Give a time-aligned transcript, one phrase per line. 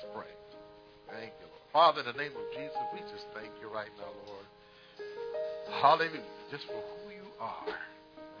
[0.00, 0.32] Let's pray.
[1.12, 1.68] Thank you, Lord.
[1.76, 4.48] Father, in the name of Jesus, we just thank you right now, Lord.
[5.76, 6.24] Hallelujah.
[6.48, 7.68] Just for who you are.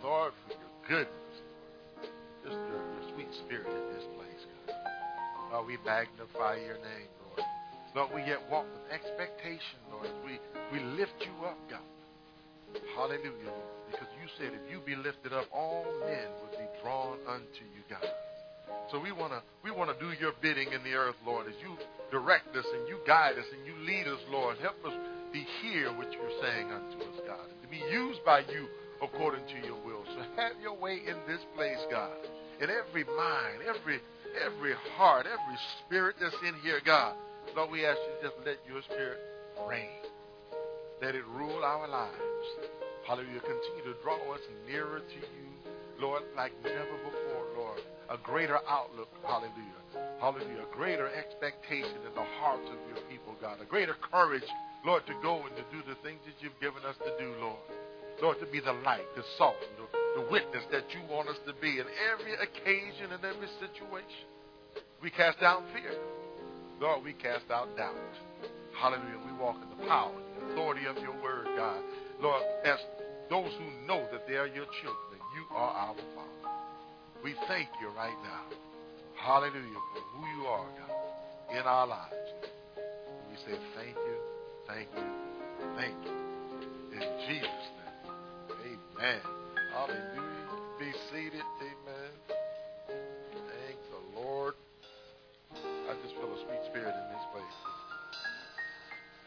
[0.00, 1.36] Lord, for your goodness.
[2.40, 4.72] Just your, your sweet spirit in this place, God.
[5.52, 7.44] Lord, we magnify your name, Lord.
[7.92, 10.08] Lord, we yet walk with expectation, Lord.
[10.24, 10.40] We,
[10.72, 11.84] we lift you up, God.
[12.96, 13.68] Hallelujah, Lord.
[13.92, 17.84] Because you said if you be lifted up, all men would be drawn unto you,
[17.92, 18.08] God.
[18.90, 21.54] So we want to we want to do your bidding in the earth, Lord, as
[21.62, 21.78] you
[22.10, 24.58] direct us and you guide us and you lead us, Lord.
[24.58, 28.40] Help us to hear what you're saying unto us, God, and to be used by
[28.50, 28.66] you
[29.00, 30.02] according to your will.
[30.10, 32.10] So have your way in this place, God,
[32.60, 34.00] in every mind, every
[34.42, 37.14] every heart, every spirit that's in here, God.
[37.54, 39.18] Lord, we ask you just let your spirit
[39.68, 40.02] reign.
[41.00, 42.48] Let it rule our lives.
[43.06, 43.40] Hallelujah.
[43.40, 45.46] Continue to draw us nearer to you,
[46.00, 49.80] Lord, like never before, Lord a greater outlook, hallelujah.
[50.20, 50.66] Hallelujah.
[50.66, 53.62] A greater expectation in the hearts of your people, God.
[53.62, 54.46] A greater courage,
[54.84, 57.62] Lord, to go and to do the things that you've given us to do, Lord.
[58.20, 59.86] Lord, to be the light, the salt, the,
[60.20, 64.28] the witness that you want us to be in every occasion and every situation.
[65.00, 65.94] We cast down fear.
[66.80, 67.96] Lord, we cast out doubt.
[68.76, 69.22] Hallelujah.
[69.24, 71.80] We walk in the power and the authority of your word, God.
[72.20, 72.78] Lord, as
[73.30, 76.19] those who know that they are your children, you are our Father.
[77.22, 78.56] We thank you right now.
[79.20, 82.14] Hallelujah for who you are, God, in our lives.
[83.28, 84.16] We say thank you,
[84.66, 85.04] thank you,
[85.76, 86.16] thank you.
[86.96, 88.78] In Jesus' name.
[88.96, 89.20] Amen.
[89.74, 90.40] Hallelujah.
[90.78, 91.44] Be seated.
[91.60, 92.12] Amen.
[92.88, 94.54] Thank the Lord.
[95.52, 97.58] I just feel a sweet spirit in this place.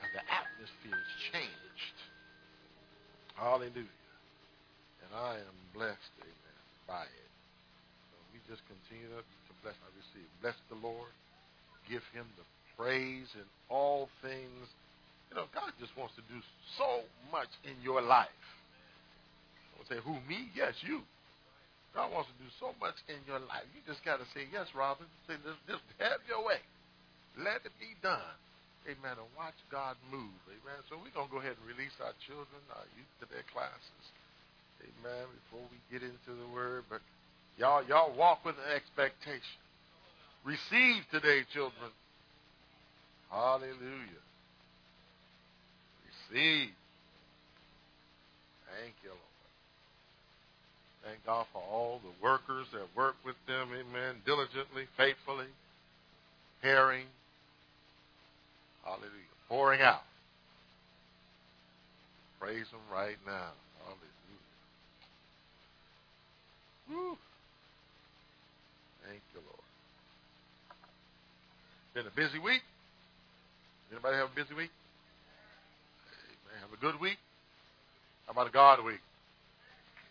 [0.01, 1.97] And the atmosphere is changed.
[3.35, 4.01] Hallelujah.
[5.05, 7.22] And I am blessed, amen, by it
[8.49, 10.27] just continue to, to bless I receive.
[10.43, 11.11] Bless the Lord.
[11.87, 14.65] Give him the praise in all things.
[15.29, 16.39] You know, God just wants to do
[16.77, 18.43] so much in your life.
[19.73, 20.51] I would say, who, me?
[20.53, 21.01] Yes, you.
[21.93, 23.65] God wants to do so much in your life.
[23.77, 25.05] You just got to say, yes, Robin.
[25.29, 26.61] Say, just, just have your way.
[27.37, 28.37] Let it be done.
[28.89, 29.15] Amen.
[29.15, 30.37] And watch God move.
[30.49, 30.79] Amen.
[30.89, 34.05] So we're going to go ahead and release our children, our youth to their classes.
[34.83, 35.29] Amen.
[35.45, 36.85] Before we get into the word.
[36.89, 36.99] But
[37.57, 39.41] Y'all, y'all walk with an expectation.
[40.43, 41.91] Receive today, children.
[43.31, 44.23] Hallelujah.
[46.31, 46.69] Receive.
[48.81, 49.19] Thank you, Lord.
[51.05, 55.47] Thank God for all the workers that work with them, amen, diligently, faithfully,
[56.61, 57.05] caring.
[58.83, 59.09] Hallelujah.
[59.47, 60.03] Pouring out.
[62.39, 63.51] Praise Him right now.
[63.85, 64.43] Hallelujah.
[66.89, 67.17] Woo.
[69.07, 69.59] Thank you, Lord.
[71.93, 72.61] Been a busy week?
[73.91, 74.71] Anybody have a busy week?
[76.09, 76.61] Amen.
[76.61, 77.17] Have a good week?
[78.25, 79.01] How about a God week?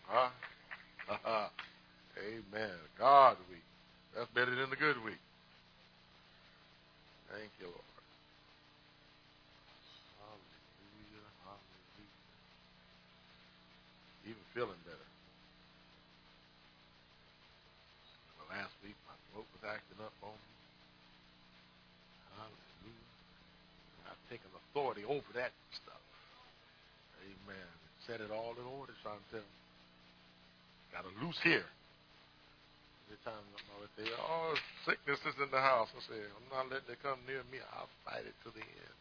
[0.07, 0.29] Huh?
[2.17, 2.77] Amen.
[2.97, 3.63] God week.
[4.15, 5.19] That's better than the good week.
[7.31, 7.79] Thank you, Lord.
[14.23, 15.03] Even feeling better.
[18.53, 18.93] last week.
[19.09, 20.53] My throat was acting up on me.
[22.37, 23.09] Hallelujah.
[24.05, 26.01] I've taken authority over that stuff.
[27.21, 27.69] Amen.
[28.09, 29.45] Set it all in order, Chantel.
[30.89, 31.69] Got a loose here.
[33.05, 33.61] Every time I'm
[33.93, 34.57] they, oh,
[34.89, 35.93] sickness is in the house.
[35.93, 37.61] I say, I'm not letting it come near me.
[37.77, 38.97] I'll fight it to the end.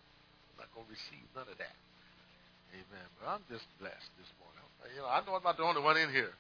[0.53, 1.77] I'm not going to receive none of that.
[2.77, 3.07] Amen.
[3.17, 4.61] But I'm just blessed this morning.
[4.93, 6.37] You know, I know I'm not the only one in here.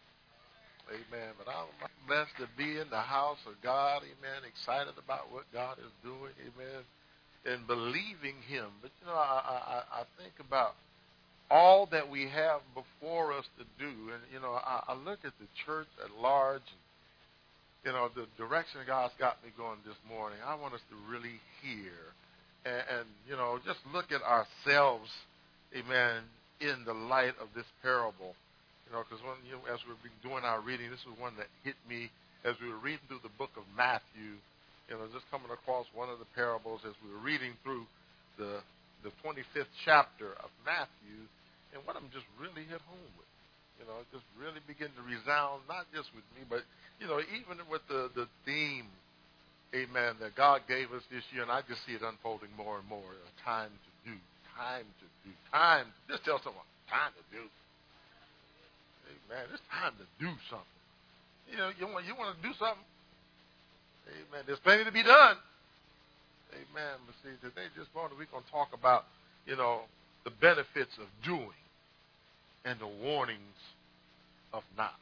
[0.92, 1.32] Amen.
[1.40, 1.72] But I'm
[2.04, 4.04] blessed to be in the house of God.
[4.04, 4.44] Amen.
[4.44, 6.36] Excited about what God is doing.
[6.44, 6.84] Amen.
[7.44, 8.66] And believing Him.
[8.80, 10.74] But you know, I, I, I think about
[11.50, 15.32] all that we have before us to do, and you know, I, I look at
[15.40, 16.62] the church at large.
[16.62, 16.78] And,
[17.84, 20.38] you know, the direction God's got me going this morning.
[20.46, 21.98] I want us to really hear,
[22.64, 25.10] and, and you know, just look at ourselves.
[25.74, 26.22] Amen.
[26.60, 28.36] In the light of this parable
[28.92, 31.32] you know, because when you know, as we've been doing our reading, this is one
[31.40, 32.12] that hit me
[32.44, 34.36] as we were reading through the book of Matthew.
[34.92, 37.88] You know, just coming across one of the parables as we were reading through
[38.36, 38.60] the
[39.00, 41.16] the 25th chapter of Matthew,
[41.72, 43.32] and what I'm just really hit home with.
[43.80, 46.60] You know, it just really begin to resound not just with me, but
[47.00, 48.84] you know, even with the the theme,
[49.72, 52.84] Amen, that God gave us this year, and I just see it unfolding more and
[52.84, 53.16] more.
[53.40, 54.14] Time to do,
[54.60, 55.88] time to do, time.
[56.04, 57.48] Just tell someone, time to do
[59.32, 60.80] man, it's time to do something.
[61.48, 62.84] You know, you want you want to do something.
[64.08, 64.44] Amen.
[64.46, 65.36] There's plenty to be done.
[66.52, 66.96] Amen.
[67.06, 69.04] But see, today, just morning, we're going to talk about,
[69.46, 69.80] you know,
[70.24, 71.48] the benefits of doing
[72.64, 73.58] and the warnings
[74.52, 74.94] of not.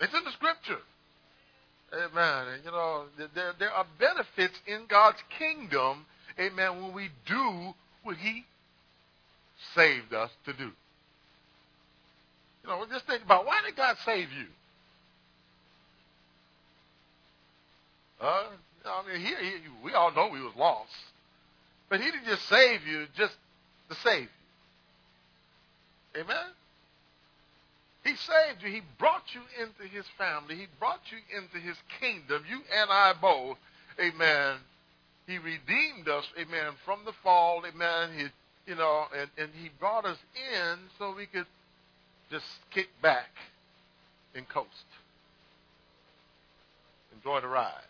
[0.00, 0.80] It's in the scripture.
[1.92, 2.54] Amen.
[2.54, 3.04] And, you know,
[3.34, 6.06] there, there are benefits in God's kingdom,
[6.38, 8.44] amen, when we do what He
[9.74, 10.70] saved us to do.
[12.62, 14.46] You know, just think about why did God save you?
[18.20, 18.44] Uh,
[18.84, 19.52] I mean, he, he,
[19.84, 20.90] we all know we was lost,
[21.88, 23.34] but he didn't just save you just
[23.88, 24.28] to save
[26.14, 26.22] you.
[26.22, 26.46] Amen.
[28.04, 28.70] He saved you.
[28.70, 30.56] He brought you into his family.
[30.56, 32.42] He brought you into his kingdom.
[32.48, 33.58] You and I both.
[34.00, 34.56] Amen.
[35.26, 36.24] He redeemed us.
[36.38, 36.72] Amen.
[36.84, 37.62] From the fall.
[37.66, 38.10] Amen.
[38.16, 40.18] He, you know, and, and he brought us
[40.52, 41.46] in so we could
[42.30, 43.30] just kick back
[44.34, 44.68] and coast.
[47.14, 47.89] Enjoy the ride.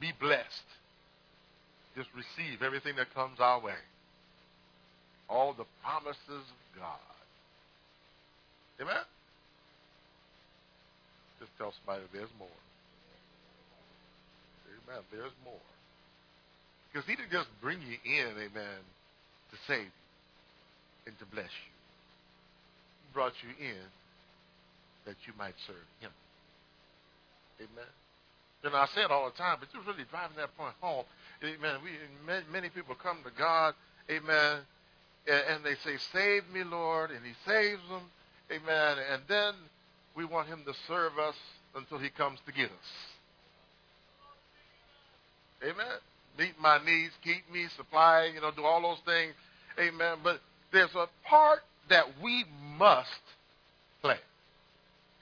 [0.00, 0.68] Be blessed.
[1.96, 3.80] Just receive everything that comes our way.
[5.28, 7.16] All the promises of God.
[8.80, 9.04] Amen?
[11.40, 12.48] Just tell somebody there's more.
[14.88, 15.02] Amen.
[15.10, 15.66] There's more.
[16.92, 18.80] Because he didn't just bring you in, amen,
[19.50, 21.72] to save you and to bless you.
[23.02, 23.84] He brought you in
[25.06, 26.10] that you might serve him.
[27.60, 27.92] Amen.
[28.64, 31.04] You know, I say it all the time, but you're really driving that point home.
[31.44, 31.76] Amen.
[31.84, 31.90] We
[32.52, 33.74] many people come to God,
[34.10, 34.60] amen,
[35.28, 38.02] and they say, "Save me, Lord," and He saves them,
[38.50, 38.98] amen.
[39.12, 39.54] And then
[40.16, 41.36] we want Him to serve us
[41.74, 42.90] until He comes to get us.
[45.62, 45.98] Amen.
[46.38, 49.34] Meet my needs, keep me, supply, you know, do all those things.
[49.78, 50.18] Amen.
[50.22, 50.40] But
[50.72, 52.44] there's a part that we
[52.76, 53.08] must
[54.02, 54.18] play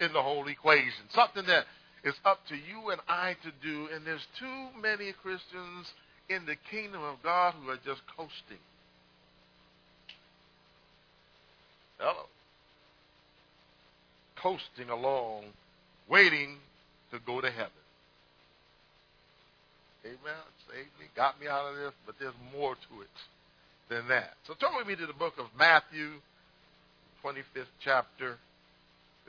[0.01, 1.05] in the whole equation.
[1.11, 1.67] Something that
[2.05, 3.89] it's up to you and I to do.
[3.93, 5.91] And there's too many Christians
[6.29, 8.61] in the kingdom of God who are just coasting.
[11.99, 12.27] Hello.
[14.37, 15.45] Coasting along,
[16.09, 16.57] waiting
[17.11, 17.73] to go to heaven.
[20.05, 20.45] Amen.
[20.69, 23.17] Saved me, got me out of this, but there's more to it
[23.89, 24.35] than that.
[24.47, 26.11] So turn with me to the book of Matthew,
[27.25, 28.37] 25th chapter.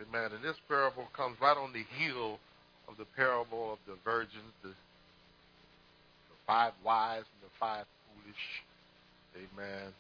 [0.02, 0.32] Amen.
[0.34, 2.40] And this parable comes right on the heel
[2.88, 8.46] of the parable of the virgins, the, the five wise and the five foolish.
[9.36, 9.94] Amen.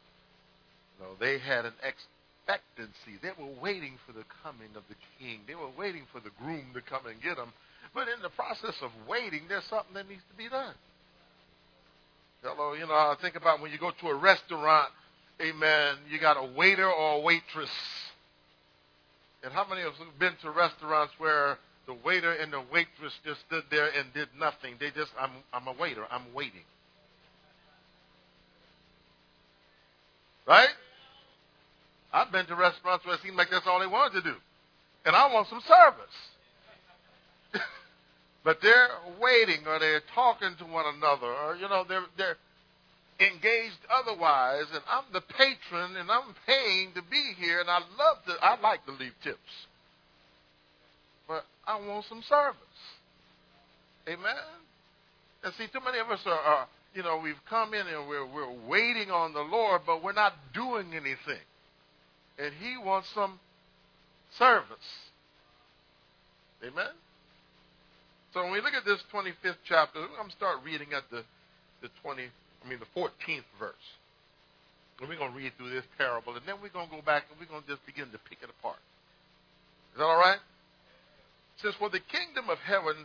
[0.99, 3.19] No, they had an expectancy.
[3.21, 5.41] They were waiting for the coming of the king.
[5.47, 7.51] They were waiting for the groom to come and get them.
[7.93, 10.73] But in the process of waiting, there's something that needs to be done.
[12.43, 14.89] Hello, you know, I think about when you go to a restaurant,
[15.41, 17.71] amen, you got a waiter or a waitress.
[19.43, 23.13] And how many of us have been to restaurants where the waiter and the waitress
[23.23, 24.75] just stood there and did nothing.
[24.79, 26.03] They just, I'm, I'm a waiter.
[26.09, 26.65] I'm waiting.
[30.47, 30.69] Right?
[32.13, 34.35] I've been to restaurants where it seemed like that's all they wanted to do.
[35.05, 36.17] And I want some service.
[38.43, 38.89] but they're
[39.21, 42.37] waiting or they're talking to one another or, you know, they're, they're
[43.19, 44.65] engaged otherwise.
[44.73, 48.59] And I'm the patron and I'm paying to be here and I love to, I
[48.59, 49.39] like to leave tips.
[51.27, 52.57] But I want some service.
[54.07, 54.35] Amen.
[55.43, 58.25] And see, too many of us are, are you know, we've come in and we're
[58.25, 61.43] we're waiting on the Lord, but we're not doing anything.
[62.37, 63.39] And He wants some
[64.37, 64.89] service.
[66.63, 66.93] Amen.
[68.33, 71.23] So when we look at this 25th chapter, I'm going to start reading at the
[71.81, 73.87] the 20, I mean the 14th verse.
[74.99, 77.27] And we're going to read through this parable, and then we're going to go back
[77.29, 78.79] and we're going to just begin to pick it apart.
[79.93, 80.39] Is that all right?
[81.57, 82.95] Says, For the kingdom of heaven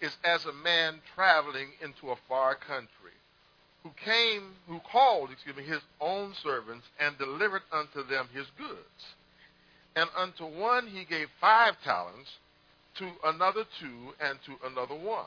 [0.00, 2.88] is as a man traveling into a far country,
[3.82, 9.14] who came, who called, excuse me, his own servants and delivered unto them his goods.
[9.94, 12.30] And unto one he gave five talents,
[12.98, 15.24] to another two, and to another one.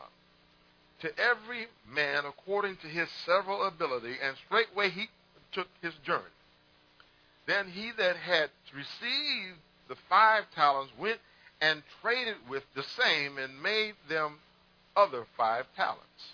[1.02, 5.10] To every man according to his several ability, and straightway he
[5.52, 6.24] took his journey.
[7.46, 9.58] Then he that had received
[9.88, 11.20] the five talents went
[11.62, 14.40] and traded with the same and made them
[14.96, 16.34] other five talents.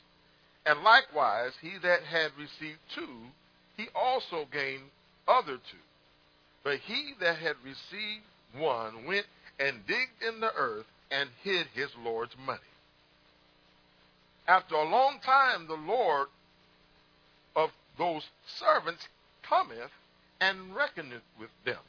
[0.65, 3.31] And likewise, he that had received two,
[3.77, 4.89] he also gained
[5.27, 5.77] other two.
[6.63, 8.23] But he that had received
[8.57, 9.27] one went
[9.59, 12.59] and digged in the earth and hid his Lord's money.
[14.47, 16.27] After a long time, the Lord
[17.55, 19.07] of those servants
[19.43, 19.91] cometh
[20.39, 21.79] and reckoneth with them.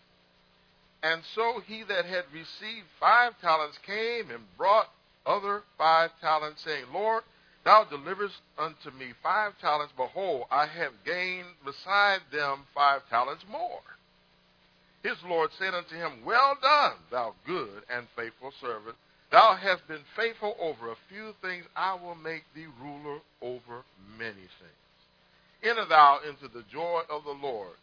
[1.06, 4.88] And so he that had received five talents came and brought
[5.24, 7.22] other five talents, saying, Lord,
[7.66, 9.92] Thou deliverest unto me five talents.
[9.96, 13.82] Behold, I have gained beside them five talents more.
[15.02, 18.94] His Lord said unto him, Well done, thou good and faithful servant.
[19.32, 21.64] Thou hast been faithful over a few things.
[21.74, 23.82] I will make thee ruler over
[24.16, 24.86] many things.
[25.64, 27.74] Enter thou into the joy of the Lord.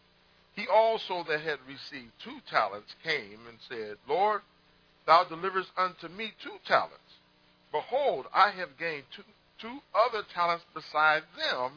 [0.56, 4.42] He also that had received two talents came and said, Lord,
[5.06, 6.98] thou deliverest unto me two talents.
[7.72, 9.24] Behold, I have gained two,
[9.60, 11.72] two other talents beside them.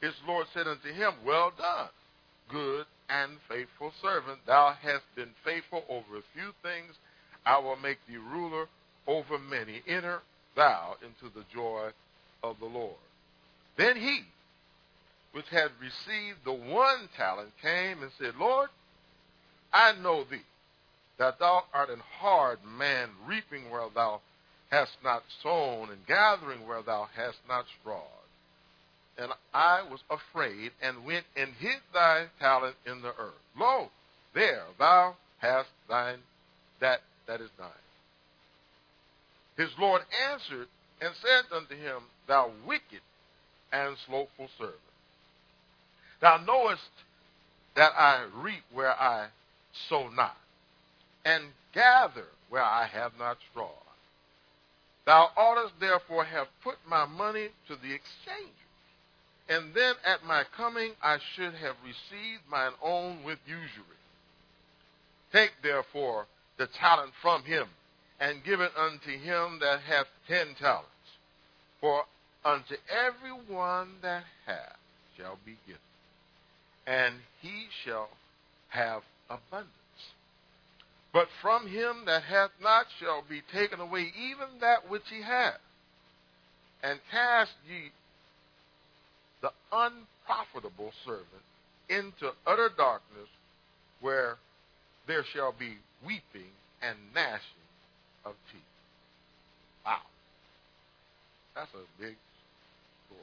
[0.00, 1.90] His Lord said unto him, Well done,
[2.48, 4.38] good and faithful servant.
[4.46, 6.94] Thou hast been faithful over a few things.
[7.44, 8.66] I will make thee ruler
[9.06, 9.82] over many.
[9.86, 10.20] Enter
[10.56, 11.90] thou into the joy
[12.42, 12.96] of the Lord.
[13.76, 14.22] Then he,
[15.32, 18.68] which had received the one talent, came and said, Lord,
[19.72, 20.42] I know thee,
[21.18, 24.20] that thou art an hard man, reaping where thou
[24.70, 28.04] hast not sown, and gathering where thou hast not strawed.
[29.18, 33.34] And I was afraid, and went and hid thy talent in the earth.
[33.56, 33.90] Lo,
[34.34, 36.18] there thou hast thine
[36.80, 37.68] that that is thine.
[39.56, 40.68] His Lord answered
[41.00, 43.00] and said unto him, Thou wicked
[43.72, 44.78] and slothful servant.
[46.20, 46.90] Thou knowest
[47.74, 49.28] that I reap where I
[49.88, 50.36] sow not,
[51.24, 53.70] and gather where I have not straw.
[55.06, 58.54] Thou oughtest therefore have put my money to the exchange,
[59.48, 63.98] and then at my coming I should have received mine own with usury.
[65.32, 66.26] Take therefore
[66.58, 67.66] the talent from him,
[68.20, 70.88] and give it unto him that hath ten talents.
[71.80, 72.04] For
[72.44, 74.76] unto every one that hath
[75.16, 75.80] shall be given,
[76.86, 78.08] and he shall
[78.68, 79.70] have abundance.
[81.12, 85.60] But from him that hath not shall be taken away even that which he hath.
[86.82, 87.90] And cast ye
[89.42, 91.26] the unprofitable servant
[91.88, 93.28] into utter darkness,
[94.00, 94.36] where
[95.06, 95.74] there shall be
[96.06, 97.40] weeping and gnashing
[98.24, 98.60] of teeth.
[99.84, 99.98] Wow.
[101.54, 102.14] That's a big
[103.06, 103.20] story.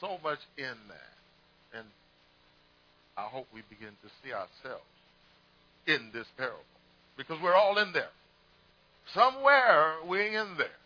[0.00, 1.13] So much in that.
[3.16, 4.84] I hope we begin to see ourselves
[5.86, 6.58] in this parable
[7.16, 8.10] because we're all in there.
[9.14, 10.80] Somewhere we're in there.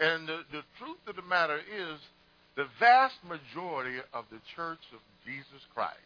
[0.00, 1.98] And the, the truth of the matter is,
[2.56, 5.96] the vast majority of the church of Jesus Christ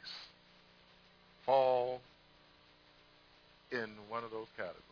[1.45, 2.01] fall
[3.73, 4.83] in one of those categories.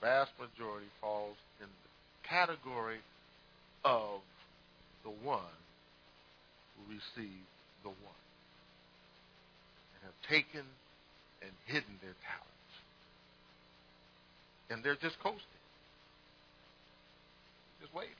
[0.00, 2.98] The vast majority falls in the category
[3.84, 4.20] of
[5.04, 5.56] the one
[6.76, 7.48] who received
[7.82, 8.19] the one
[10.02, 10.62] have taken
[11.42, 12.72] and hidden their talents.
[14.70, 15.64] And they're just coasting.
[17.80, 18.14] Just waiting.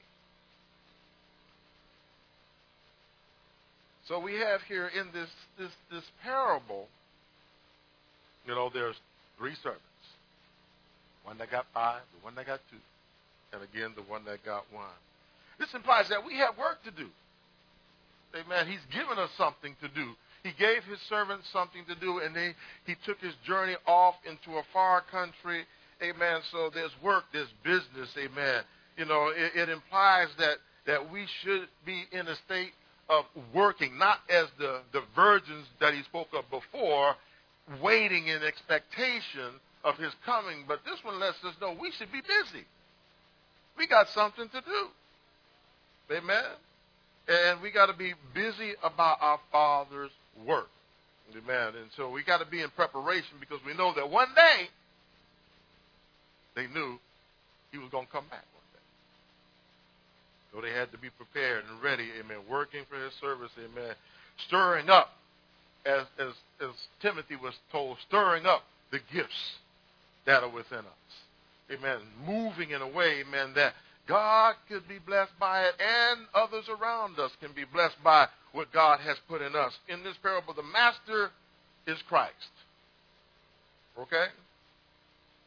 [4.09, 6.89] So we have here in this this this parable,
[8.45, 8.97] you know, there's
[9.39, 9.85] three servants.
[11.23, 12.83] One that got five, the one that got two,
[13.53, 14.99] and again the one that got one.
[15.61, 17.07] This implies that we have work to do.
[18.35, 18.67] Amen.
[18.67, 20.15] He's given us something to do.
[20.43, 22.55] He gave his servants something to do, and they,
[22.87, 25.65] he took his journey off into a far country.
[26.03, 26.41] Amen.
[26.51, 28.09] So there's work, there's business.
[28.17, 28.63] Amen.
[28.97, 30.57] You know, it, it implies that,
[30.87, 32.73] that we should be in a state
[33.11, 37.15] of working, not as the, the virgins that he spoke of before,
[37.83, 40.65] waiting in expectation of his coming.
[40.67, 42.65] But this one lets us know we should be busy.
[43.77, 46.17] We got something to do.
[46.17, 46.45] Amen.
[47.31, 50.11] And we got to be busy about our Father's
[50.45, 50.67] work.
[51.31, 51.79] Amen.
[51.81, 54.67] And so we got to be in preparation because we know that one day
[56.57, 56.99] they knew
[57.71, 58.83] he was going to come back one day.
[60.53, 63.95] So they had to be prepared and ready, amen, working for his service, amen,
[64.49, 65.11] stirring up,
[65.87, 66.71] as, as, as
[67.01, 69.59] Timothy was told, stirring up the gifts
[70.27, 71.13] that are within us.
[71.71, 72.01] Amen.
[72.27, 73.75] Moving in a way, amen, that
[74.11, 78.73] God could be blessed by it and others around us can be blessed by what
[78.73, 79.73] God has put in us.
[79.89, 81.31] In this parable, the master
[81.87, 82.35] is Christ.
[83.97, 84.27] Okay?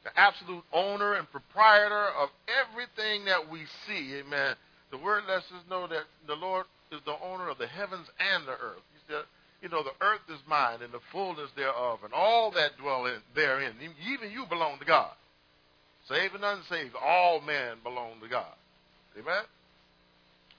[0.05, 4.15] The absolute owner and proprietor of everything that we see.
[4.15, 4.55] Amen.
[4.91, 8.47] The word lets us know that the Lord is the owner of the heavens and
[8.47, 8.83] the earth.
[8.93, 9.23] He said,
[9.61, 13.19] you know, the earth is mine and the fullness thereof and all that dwell in,
[13.35, 13.73] therein.
[14.07, 15.11] Even you belong to God.
[16.09, 18.53] Saved and unsaved, all men belong to God.
[19.17, 19.43] Amen?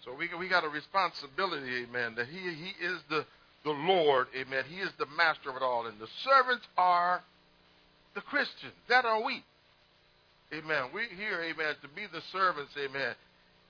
[0.05, 3.25] So we, we got a responsibility, amen, that he, he is the,
[3.65, 4.65] the Lord, amen.
[4.69, 5.87] He is the master of it all.
[5.87, 7.23] And the servants are
[8.15, 8.73] the Christians.
[8.89, 9.43] That are we.
[10.53, 10.91] Amen.
[10.93, 13.15] We're here, amen, to be the servants, amen.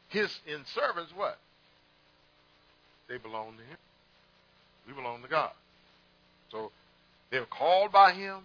[0.08, 1.38] his in servants what?
[3.08, 3.78] They belong to him.
[4.86, 5.52] We belong to God.
[6.50, 6.70] So
[7.30, 8.40] they're called by him,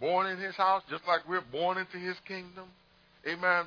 [0.00, 2.64] born in his house, just like we're born into his kingdom.
[3.26, 3.64] Amen.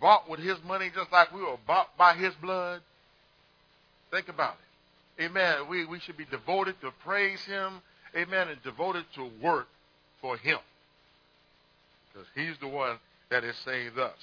[0.00, 2.80] Bought with his money, just like we were bought by his blood.
[4.10, 4.54] Think about
[5.18, 5.24] it.
[5.24, 5.68] Amen.
[5.68, 7.82] We, we should be devoted to praise him.
[8.16, 8.48] Amen.
[8.48, 9.68] And devoted to work
[10.20, 10.58] for him.
[12.12, 12.98] Because he's the one
[13.30, 14.18] that has saved us.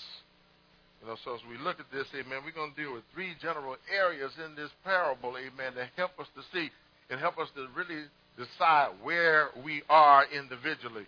[1.01, 3.33] You know, so as we look at this, amen, we're going to deal with three
[3.41, 6.71] general areas in this parable, amen, to help us to see
[7.09, 8.03] and help us to really
[8.35, 11.05] decide where we are individually,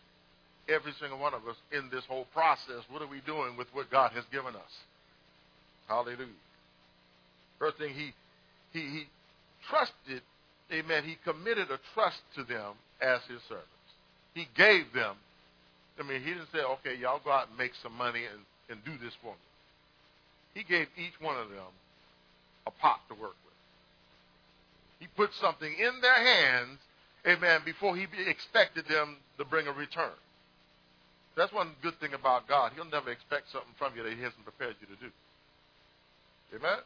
[0.70, 2.84] every single one of us in this whole process.
[2.90, 4.74] What are we doing with what God has given us?
[5.88, 6.28] Hallelujah.
[7.58, 8.14] First thing, he,
[8.72, 9.04] he, he
[9.70, 10.22] trusted,
[10.72, 13.68] amen, he committed a trust to them as his servants.
[14.34, 15.16] He gave them,
[16.00, 18.86] I mean, he didn't say, okay, y'all go out and make some money and, and
[18.86, 19.48] do this for me.
[20.54, 21.72] He gave each one of them
[22.68, 23.58] a pot to work with.
[25.00, 26.80] He put something in their hands,
[27.28, 30.12] amen, before he expected them to bring a return.
[31.36, 32.74] That's one good thing about God.
[32.76, 35.12] He'll never expect something from you that he hasn't prepared you to do.
[36.56, 36.80] Amen?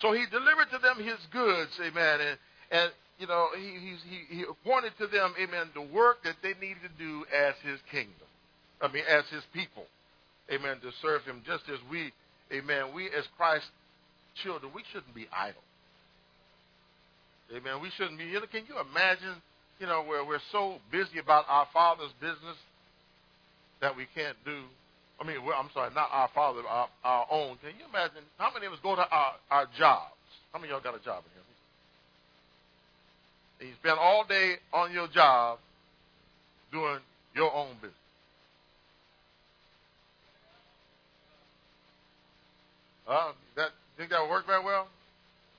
[0.00, 2.38] So he delivered to them his goods, amen, and,
[2.72, 6.82] and you know, he, he, he appointed to them, amen, the work that they needed
[6.82, 8.26] to do as his kingdom.
[8.82, 9.86] I mean, as his people
[10.50, 12.12] amen, to serve him just as we,
[12.52, 13.68] amen, we as Christ's
[14.42, 15.62] children, we shouldn't be idle.
[17.54, 17.82] Amen.
[17.82, 19.36] We shouldn't be, you know, can you imagine,
[19.78, 22.56] you know, where we're so busy about our Father's business
[23.82, 24.62] that we can't do,
[25.20, 27.58] I mean, I'm sorry, not our Father, our, our own.
[27.58, 30.14] Can you imagine how many of us go to our, our jobs?
[30.52, 31.42] How many of y'all got a job in here?
[33.60, 35.58] And you spend all day on your job
[36.70, 36.98] doing
[37.34, 37.92] your own business.
[43.06, 44.86] Uh, that think that would work very well?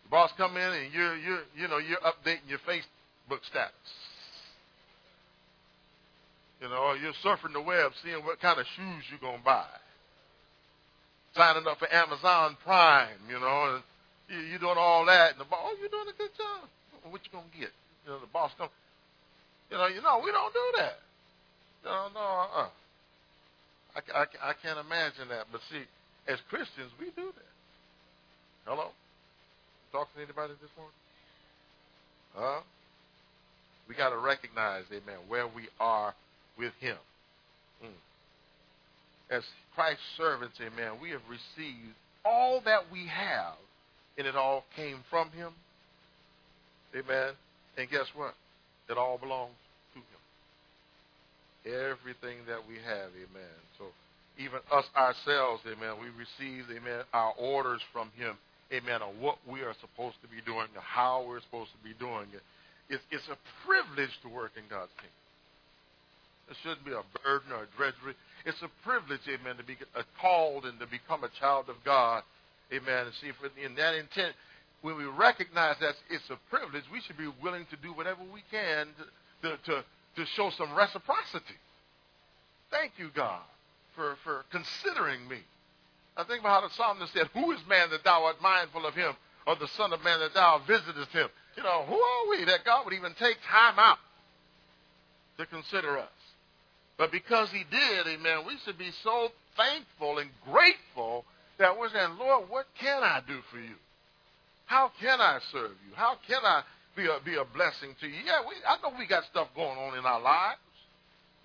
[0.03, 4.02] The boss come in and you're you you know you're updating your Facebook status.
[6.61, 9.67] You know, you're surfing the web, seeing what kind of shoes you're gonna buy.
[11.35, 13.83] Signing up for Amazon Prime, you know, and
[14.29, 16.69] you, you're doing all that, and the boss, oh, you're doing a good job.
[17.11, 17.71] What you gonna get?
[18.05, 18.69] You know, the boss come.
[19.71, 20.99] You know, you know, we don't do that.
[21.83, 22.69] No, no, uh-uh.
[23.95, 25.47] I, I, I can't imagine that.
[25.51, 25.83] But see,
[26.27, 27.53] as Christians, we do that.
[28.65, 28.89] Hello?
[29.91, 30.95] Talk to anybody this morning?
[32.35, 32.61] Huh?
[33.87, 36.15] We got to recognize, amen, where we are
[36.57, 36.97] with Him.
[37.83, 39.37] Mm.
[39.37, 39.43] As
[39.75, 43.55] Christ's servants, amen, we have received all that we have,
[44.17, 45.51] and it all came from Him.
[46.95, 47.33] Amen.
[47.77, 48.35] And guess what?
[48.89, 49.55] It all belongs
[49.93, 50.05] to Him.
[51.91, 53.55] Everything that we have, amen.
[53.77, 53.85] So
[54.37, 58.35] even us ourselves, amen, we receive, amen, our orders from him,
[58.73, 62.25] amen, on what we are supposed to be doing, how we're supposed to be doing
[62.33, 62.41] it.
[62.89, 65.22] It's, it's a privilege to work in God's kingdom.
[66.53, 68.13] It shouldn't be a burden or a drudgery.
[68.45, 69.77] It's a privilege, amen, to be
[70.21, 72.21] called and to become a child of God,
[72.71, 73.09] amen.
[73.09, 74.35] And see, in that intent,
[74.81, 78.43] when we recognize that it's a privilege, we should be willing to do whatever we
[78.51, 78.87] can
[79.41, 79.75] to, to, to,
[80.17, 81.57] to show some reciprocity.
[82.69, 83.41] Thank you, God
[83.95, 85.39] for, for considering me.
[86.15, 88.93] I think about how the psalmist said, Who is man that thou art mindful of
[88.93, 89.13] him,
[89.47, 91.27] or the Son of Man that thou visitest him?
[91.57, 93.97] You know, who are we that God would even take time out
[95.37, 96.09] to consider us?
[96.97, 101.25] But because he did, amen, we should be so thankful and grateful
[101.57, 103.75] that we're saying, Lord, what can I do for you?
[104.65, 105.95] How can I serve you?
[105.95, 106.63] How can I
[106.95, 108.21] be a, be a blessing to you?
[108.25, 110.59] Yeah, we, I know we got stuff going on in our lives.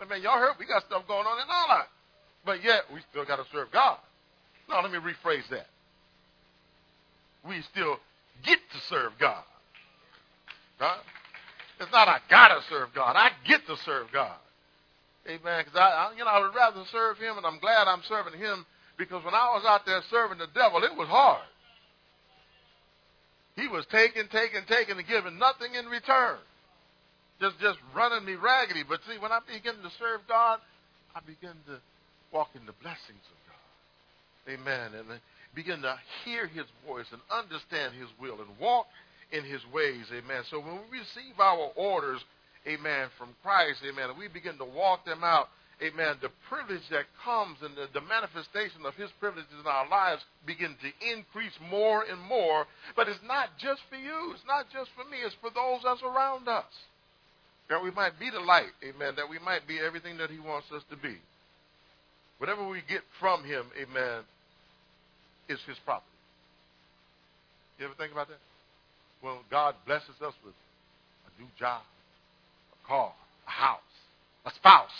[0.00, 1.88] I mean, y'all heard we got stuff going on in our lives
[2.48, 3.98] but yet we still got to serve God.
[4.70, 5.66] Now, let me rephrase that.
[7.46, 7.98] We still
[8.42, 9.42] get to serve God.
[11.78, 13.16] It's not I gotta serve God.
[13.16, 14.36] I get to serve God.
[15.28, 15.64] Amen.
[15.64, 18.38] Because I, I, you know, I would rather serve Him, and I'm glad I'm serving
[18.38, 18.64] Him
[18.96, 21.46] because when I was out there serving the devil, it was hard.
[23.54, 26.38] He was taking, taking, taking, and giving nothing in return.
[27.40, 28.82] Just, just running me raggedy.
[28.88, 30.58] But see, when I begin to serve God,
[31.14, 31.78] I begin to
[32.32, 34.58] walk in the blessings of God.
[34.58, 34.98] Amen.
[34.98, 35.20] And
[35.54, 38.86] begin to hear his voice and understand his will and walk
[39.32, 40.06] in his ways.
[40.12, 40.42] Amen.
[40.50, 42.20] So when we receive our orders,
[42.68, 45.48] amen, from Christ, amen, and we begin to walk them out,
[45.82, 50.22] amen, the privilege that comes and the, the, manifestation of his privileges in our lives
[50.46, 52.66] begin to increase more and more.
[52.96, 54.32] But it's not just for you.
[54.34, 55.18] It's not just for me.
[55.24, 56.68] It's for those that's around us.
[57.70, 60.66] That we might be the light, amen, that we might be everything that he wants
[60.74, 61.16] us to be.
[62.38, 64.22] Whatever we get from him, amen,
[65.48, 66.06] is his property.
[67.78, 68.40] You ever think about that?
[69.22, 70.54] Well, God blesses us with
[71.26, 71.82] a new job,
[72.88, 73.12] car,
[73.46, 73.80] a house,
[74.46, 74.90] a spouse,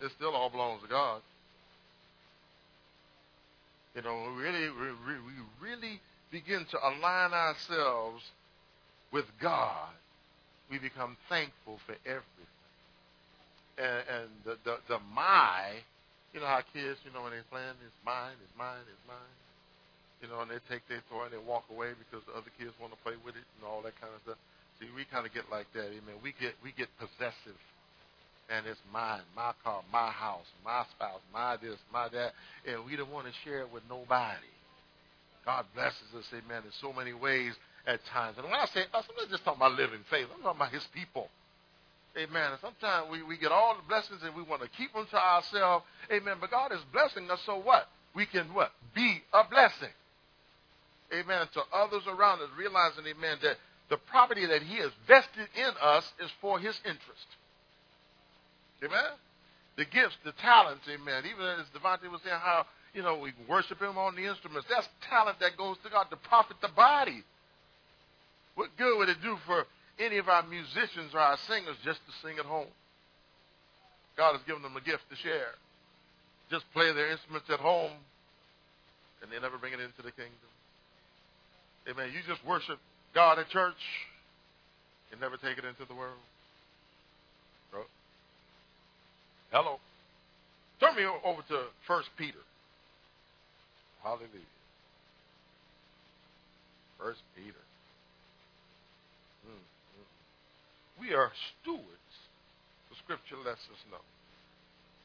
[0.00, 1.20] it still all belongs to God.
[3.94, 6.00] You know, we really, we really
[6.32, 8.22] begin to align ourselves
[9.12, 9.94] with God,
[10.68, 12.50] we become thankful for everything.
[13.78, 15.78] And, and the, the, the my,
[16.34, 19.34] you know how kids, you know, when they're playing, it's mine, it's mine, it's mine.
[20.18, 22.74] You know, and they take their toy and they walk away because the other kids
[22.82, 24.40] want to play with it and all that kind of stuff.
[24.80, 26.18] See, we kind of get like that, amen.
[26.22, 27.58] We get we get possessive
[28.50, 32.32] and it's mine, my car, my house, my spouse, my this, my that,
[32.66, 34.52] and we don't want to share it with nobody.
[35.44, 37.52] God blesses us, amen, in so many ways
[37.86, 38.36] at times.
[38.38, 40.26] And when I say us, I'm not just talking about living faith.
[40.32, 41.28] I'm talking about his people.
[42.16, 42.52] Amen.
[42.52, 45.18] And sometimes we, we get all the blessings and we want to keep them to
[45.18, 45.84] ourselves.
[46.12, 46.36] Amen.
[46.40, 47.88] But God is blessing us so what?
[48.14, 48.70] We can what?
[48.94, 49.92] Be a blessing.
[51.12, 51.46] Amen.
[51.54, 53.56] To others around us, realizing, amen, that
[53.88, 57.26] the property that he has vested in us is for his interest.
[58.82, 59.12] Amen?
[59.76, 61.24] The gifts, the talents, amen.
[61.26, 64.68] Even as Devontae was saying how, you know, we worship him on the instruments.
[64.70, 67.24] That's talent that goes to God to profit the body.
[68.54, 69.66] What good would it do for
[69.98, 72.70] any of our musicians or our singers just to sing at home?
[74.16, 75.54] God has given them a gift to share.
[76.50, 77.90] Just play their instruments at home
[79.22, 80.50] and they never bring it into the kingdom.
[81.88, 82.10] Amen.
[82.14, 82.78] You just worship
[83.14, 83.78] God at church
[85.12, 86.18] and never take it into the world.
[89.54, 89.78] Hello.
[90.80, 92.42] Turn me over to First Peter.
[94.02, 94.50] Hallelujah.
[96.98, 97.62] First Peter.
[99.46, 101.06] Mm-hmm.
[101.06, 101.30] We are
[101.62, 102.14] stewards.
[102.90, 104.02] The scripture lets us know.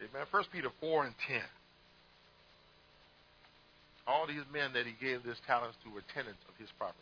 [0.01, 0.25] Amen.
[0.31, 1.41] First Peter 4 and 10.
[4.07, 6.97] All these men that he gave this talents to were tenants of his property.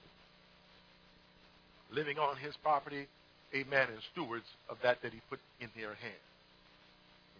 [1.92, 3.08] Living on his property,
[3.56, 6.28] amen, and stewards of that that he put in their hands.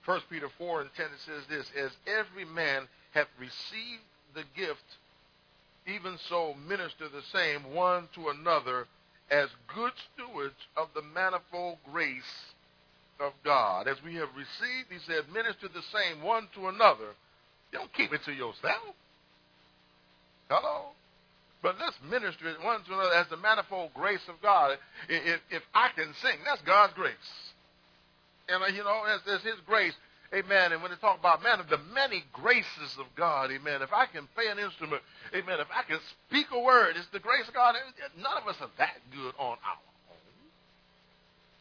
[0.06, 4.86] 1 Peter 4 and 10 it says this, As every man hath received the gift,
[5.86, 8.88] even so minister the same one to another
[9.30, 12.54] as good stewards of the manifold grace
[13.20, 13.88] of God.
[13.88, 17.16] As we have received, he said, minister the same one to another.
[17.74, 18.96] Don't keep it to yourself.
[20.50, 20.92] Hello?
[21.62, 24.78] But let's minister one to another as the manifold grace of God.
[25.10, 27.16] If, if I can sing, that's God's grace.
[28.48, 29.94] And, uh, you know, as, as His grace,
[30.34, 30.72] amen.
[30.72, 33.82] And when they talk about, man, the many graces of God, amen.
[33.82, 35.02] If I can play an instrument,
[35.34, 35.60] amen.
[35.60, 37.76] If I can speak a word, it's the grace of God.
[38.16, 39.82] None of us are that good on our
[40.14, 40.18] own.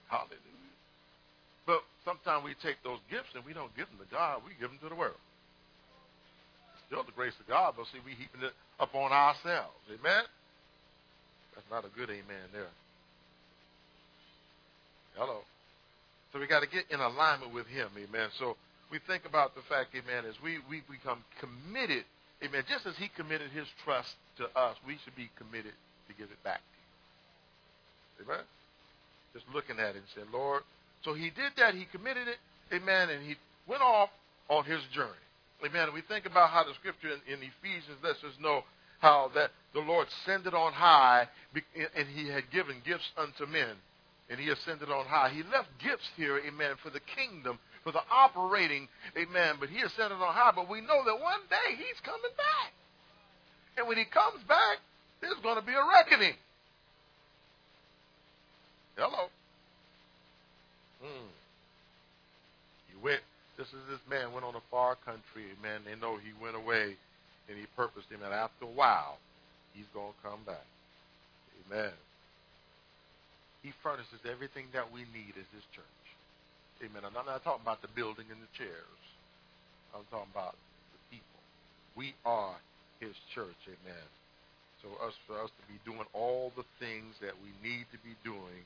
[0.09, 0.39] Hallelujah.
[1.67, 4.71] But sometimes we take those gifts and we don't give them to God, we give
[4.71, 5.19] them to the world.
[6.87, 9.75] Still the grace of God, but see, we heaping it upon ourselves.
[9.91, 10.23] Amen?
[11.55, 12.71] That's not a good amen there.
[15.17, 15.41] Hello.
[16.33, 18.29] So we got to get in alignment with Him, amen.
[18.39, 18.57] So
[18.93, 22.05] we think about the fact, amen, as we, we become committed,
[22.45, 25.73] amen, just as He committed His trust to us, we should be committed
[26.09, 28.31] to give it back to Him.
[28.31, 28.45] Amen?
[29.33, 30.63] Just looking at it and saying, Lord,
[31.03, 32.39] so He did that, He committed it,
[32.71, 33.35] amen, and He
[33.67, 34.11] went off
[34.49, 35.26] on His journey.
[35.65, 35.89] Amen.
[35.95, 38.63] We think about how the scripture in, in Ephesians lets us know
[38.99, 43.77] how that the Lord ascended on high and he had given gifts unto men
[44.29, 45.31] and he ascended on high.
[45.31, 50.19] He left gifts here, amen, for the kingdom, for the operating, amen, but he ascended
[50.19, 50.53] on high.
[50.55, 52.73] But we know that one day he's coming back.
[53.79, 54.79] And when he comes back,
[55.21, 56.35] there's going to be a reckoning.
[58.97, 59.29] Hello.
[61.03, 61.29] Hmm.
[62.89, 63.21] He went,
[63.57, 65.81] this is this man went on a far country, man.
[65.85, 66.97] They know he went away
[67.49, 68.21] and he purposed him.
[68.23, 69.19] And after a while,
[69.73, 70.67] he's going to come back.
[71.67, 71.93] Amen.
[73.67, 76.05] He furnishes everything that we need as His church.
[76.87, 77.03] Amen.
[77.03, 79.01] I'm not talking about the building and the chairs.
[79.91, 80.55] I'm talking about
[80.95, 81.41] the people.
[81.99, 82.55] We are
[83.03, 83.59] His church.
[83.67, 84.07] Amen.
[84.87, 88.15] So us for us to be doing all the things that we need to be
[88.23, 88.63] doing.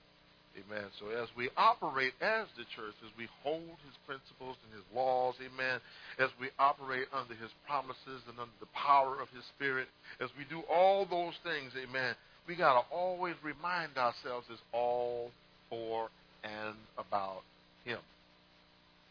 [0.58, 0.84] Amen.
[0.98, 5.34] So as we operate as the church, as we hold his principles and his laws,
[5.38, 5.78] amen,
[6.18, 9.86] as we operate under his promises and under the power of his spirit,
[10.20, 12.14] as we do all those things, amen,
[12.48, 15.30] we got to always remind ourselves it's all
[15.70, 16.10] for
[16.44, 17.42] and about
[17.84, 17.98] Him.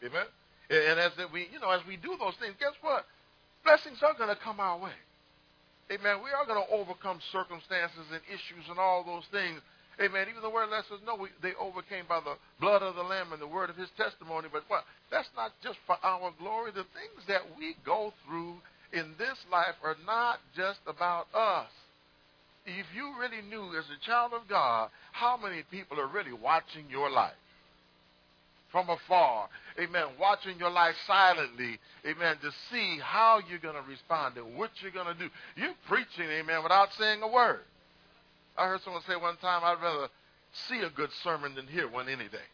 [0.04, 0.26] Amen.
[0.70, 3.04] And as we, you know, as we do those things, guess what?
[3.64, 4.94] Blessings are going to come our way.
[5.90, 6.22] Amen.
[6.22, 9.60] We are going to overcome circumstances and issues and all those things.
[10.00, 10.26] Amen.
[10.30, 13.32] Even the word lets us know we, they overcame by the blood of the Lamb
[13.32, 14.48] and the word of His testimony.
[14.50, 14.84] But what?
[15.10, 16.72] That's not just for our glory.
[16.72, 18.56] The things that we go through,
[18.92, 21.68] in this life are not just about us.
[22.66, 26.84] If you really knew as a child of God how many people are really watching
[26.90, 27.32] your life
[28.70, 29.48] from afar,
[29.80, 34.70] amen, watching your life silently, amen, to see how you're going to respond and what
[34.80, 35.28] you're going to do.
[35.56, 37.60] You're preaching, amen, without saying a word.
[38.56, 40.08] I heard someone say one time, I'd rather
[40.68, 42.48] see a good sermon than hear one any day.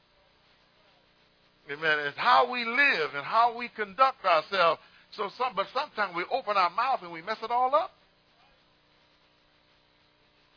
[1.70, 1.98] Amen.
[2.06, 4.80] It's how we live and how we conduct ourselves.
[5.12, 7.90] So some, but sometimes we open our mouth and we mess it all up.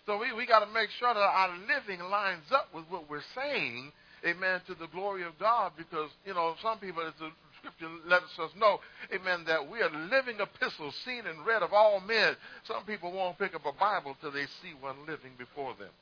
[0.05, 3.25] So we, we got to make sure that our living lines up with what we're
[3.35, 3.91] saying,
[4.25, 7.29] amen, to the glory of God because, you know, some people, as the
[7.69, 8.79] scripture lets us know,
[9.13, 12.35] amen, that we are living epistles seen and read of all men.
[12.65, 15.93] Some people won't pick up a Bible till they see one living before them.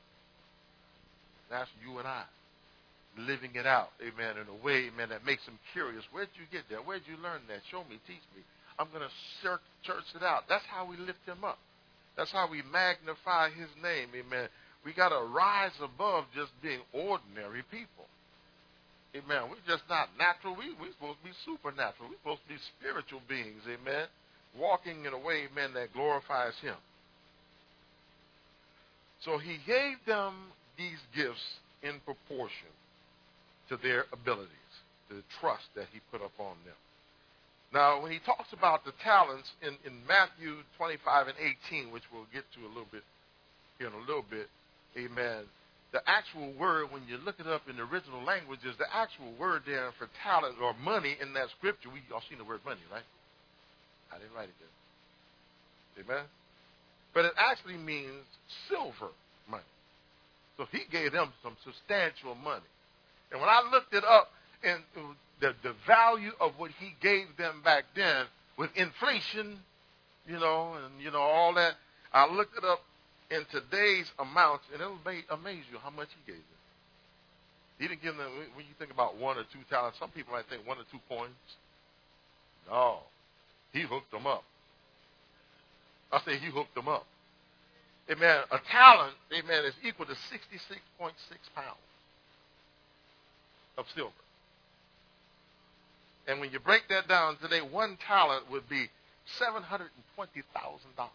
[1.50, 2.24] That's you and I
[3.26, 6.04] living it out, amen, in a way, amen, that makes them curious.
[6.12, 6.86] Where'd you get that?
[6.86, 7.60] Where'd you learn that?
[7.70, 8.42] Show me, teach me.
[8.78, 10.44] I'm going to search, search it out.
[10.48, 11.58] That's how we lift him up.
[12.16, 14.48] That's how we magnify his name, amen.
[14.84, 18.06] We got to rise above just being ordinary people.
[19.16, 19.48] Amen.
[19.48, 20.54] We're just not natural.
[20.54, 22.12] We, we're supposed to be supernatural.
[22.12, 24.06] We're supposed to be spiritual beings, amen.
[24.58, 26.76] Walking in a way, amen, that glorifies him.
[29.24, 31.42] So he gave them these gifts
[31.82, 32.72] in proportion
[33.68, 34.72] to their abilities,
[35.08, 36.76] the trust that he put upon them.
[37.72, 41.36] Now, when he talks about the talents in, in Matthew 25 and
[41.68, 43.04] 18, which we'll get to a little bit
[43.78, 44.48] here in a little bit,
[44.96, 45.44] amen,
[45.92, 49.32] the actual word, when you look it up in the original language, is the actual
[49.40, 52.80] word there for talent or money in that scripture, we all seen the word money,
[52.92, 53.06] right?
[54.12, 56.04] I didn't write it there.
[56.04, 56.24] Amen?
[57.14, 58.24] But it actually means
[58.68, 59.12] silver
[59.50, 59.64] money.
[60.56, 62.68] So he gave them some substantial money.
[63.32, 64.28] And when I looked it up,
[64.62, 64.82] and
[65.40, 68.26] the, the value of what he gave them back then
[68.58, 69.58] with inflation,
[70.26, 71.74] you know, and you know all that,
[72.12, 72.80] I looked it up
[73.30, 74.98] in today's amounts, and it'll
[75.30, 76.62] amaze you how much he gave them.
[77.78, 79.98] He didn't give them when you think about one or two talents.
[79.98, 81.36] Some people might think one or two coins.
[82.68, 82.98] No,
[83.72, 84.44] he hooked them up.
[86.12, 87.06] I say he hooked them up.
[88.10, 88.40] Amen.
[88.50, 90.18] A talent, amen, is equal to 66.6
[91.54, 91.76] pounds
[93.76, 94.12] of silver.
[96.26, 98.88] And when you break that down today, one talent would be
[99.40, 101.08] $720,000.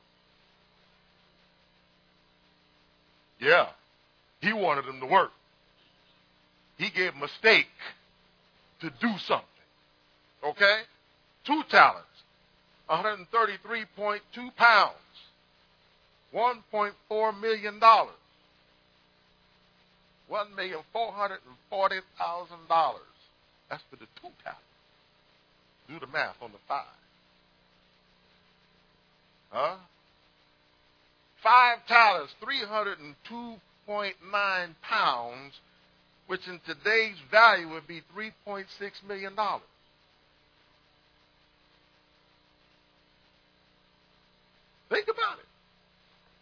[3.43, 3.67] Yeah,
[4.41, 5.31] he wanted them to work.
[6.77, 7.67] He gave them a stake
[8.79, 9.45] to do something.
[10.45, 10.81] Okay?
[11.45, 12.07] Two talents,
[12.89, 14.93] 133.2 pounds,
[16.33, 17.79] $1.4 million.
[20.27, 23.01] One million four hundred and forty thousand dollars.
[23.69, 24.63] That's for the two talents.
[25.87, 26.85] Do the math on the five.
[29.51, 29.75] Huh?
[31.43, 35.53] Five talents, three hundred and two point nine pounds,
[36.27, 39.63] which in today's value would be three point six million dollars.
[44.89, 45.45] Think about it.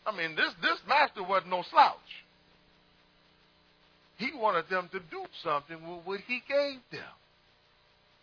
[0.06, 1.98] I mean, this this master wasn't no slouch.
[4.18, 7.02] He wanted them to do something with what he gave them.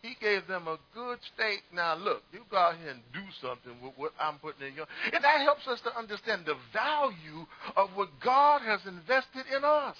[0.03, 1.65] He gave them a good stake.
[1.73, 4.87] Now, look, you go out here and do something with what I'm putting in your.
[5.13, 9.97] And that helps us to understand the value of what God has invested in us.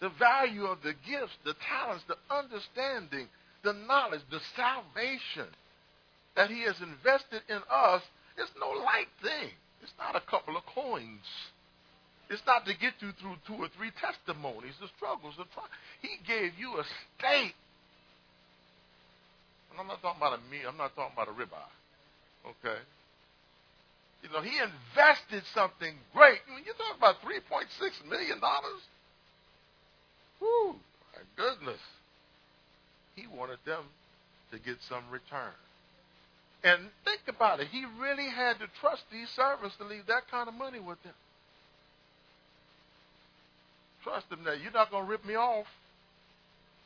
[0.00, 3.26] The value of the gifts, the talents, the understanding,
[3.64, 5.50] the knowledge, the salvation
[6.36, 8.02] that He has invested in us
[8.38, 9.50] is no light thing.
[9.82, 11.24] It's not a couple of coins.
[12.34, 15.70] It's not to get you through two or three testimonies, the struggles, the trials.
[16.02, 17.54] He gave you a state.
[19.70, 20.66] And I'm not talking about a meat.
[20.66, 21.70] I'm not talking about a ribeye.
[22.42, 22.82] Okay?
[24.26, 26.42] You know, he invested something great.
[26.50, 27.70] When you talk about $3.6
[28.10, 28.42] million,
[30.42, 30.74] whoo,
[31.14, 31.82] my goodness.
[33.14, 33.86] He wanted them
[34.50, 35.54] to get some return.
[36.66, 37.68] And think about it.
[37.70, 41.14] He really had to trust these servants to leave that kind of money with them.
[44.04, 45.66] Trust him that you're not going to rip me off,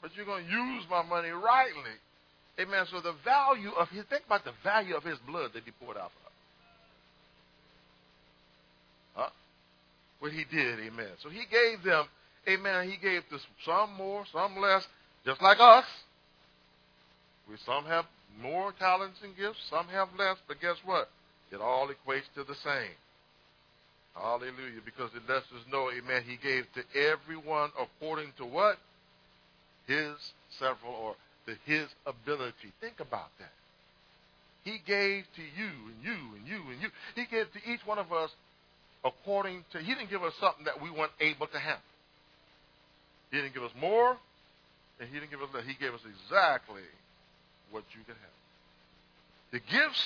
[0.00, 1.98] but you're going to use my money rightly.
[2.60, 2.86] Amen.
[2.90, 5.96] So the value of his, think about the value of his blood that he poured
[5.96, 6.32] out for us.
[9.14, 9.30] Huh?
[10.20, 11.10] What he did, amen.
[11.22, 12.06] So he gave them,
[12.48, 14.86] amen, he gave to some more, some less,
[15.26, 15.84] just like us.
[17.48, 18.04] We some have
[18.40, 21.08] more talents and gifts, some have less, but guess what?
[21.50, 22.94] It all equates to the same.
[24.14, 24.80] Hallelujah.
[24.84, 28.78] Because it lets us know, amen, he gave to everyone according to what?
[29.86, 30.14] His
[30.58, 31.14] several or
[31.46, 32.72] to his ability.
[32.80, 33.52] Think about that.
[34.64, 36.88] He gave to you and you and you and you.
[37.14, 38.30] He gave to each one of us
[39.04, 41.80] according to, He didn't give us something that we weren't able to handle.
[43.30, 44.16] He didn't give us more,
[45.00, 45.64] and He didn't give us less.
[45.64, 46.82] He gave us exactly
[47.70, 48.36] what you can have.
[49.52, 50.04] The gifts,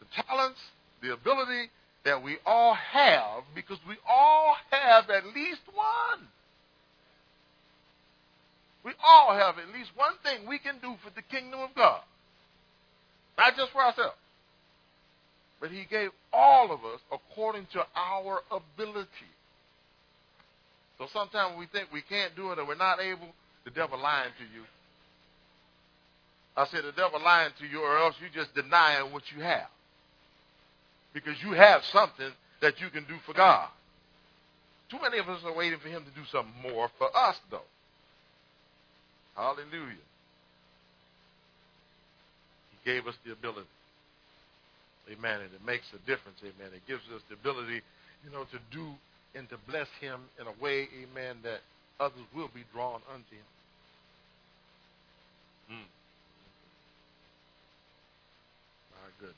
[0.00, 0.60] the talents,
[1.02, 1.68] the ability
[2.06, 6.26] that we all have, because we all have at least one.
[8.84, 12.00] We all have at least one thing we can do for the kingdom of God.
[13.36, 14.14] Not just for ourselves.
[15.60, 19.08] But he gave all of us according to our ability.
[20.98, 24.30] So sometimes we think we can't do it or we're not able, the devil lying
[24.38, 24.64] to you.
[26.56, 29.66] I said the devil lying to you or else you just denying what you have.
[31.16, 33.70] Because you have something that you can do for God.
[34.90, 37.64] Too many of us are waiting for him to do something more for us, though.
[39.34, 39.96] Hallelujah.
[42.70, 43.66] He gave us the ability.
[45.10, 45.40] Amen.
[45.40, 46.36] And it makes a difference.
[46.42, 46.68] Amen.
[46.76, 47.80] It gives us the ability,
[48.22, 48.86] you know, to do
[49.34, 51.60] and to bless him in a way, amen, that
[51.98, 53.48] others will be drawn unto him.
[55.72, 55.88] Mm.
[58.92, 59.36] My goodness.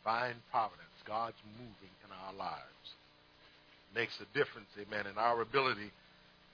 [0.00, 2.86] Divine providence, God's moving in our lives,
[3.94, 5.90] makes a difference, amen, in our ability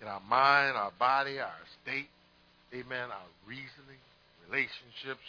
[0.04, 2.09] in our mind, our body, our state,
[2.72, 4.00] amen, our reasoning,
[4.44, 5.24] relationships,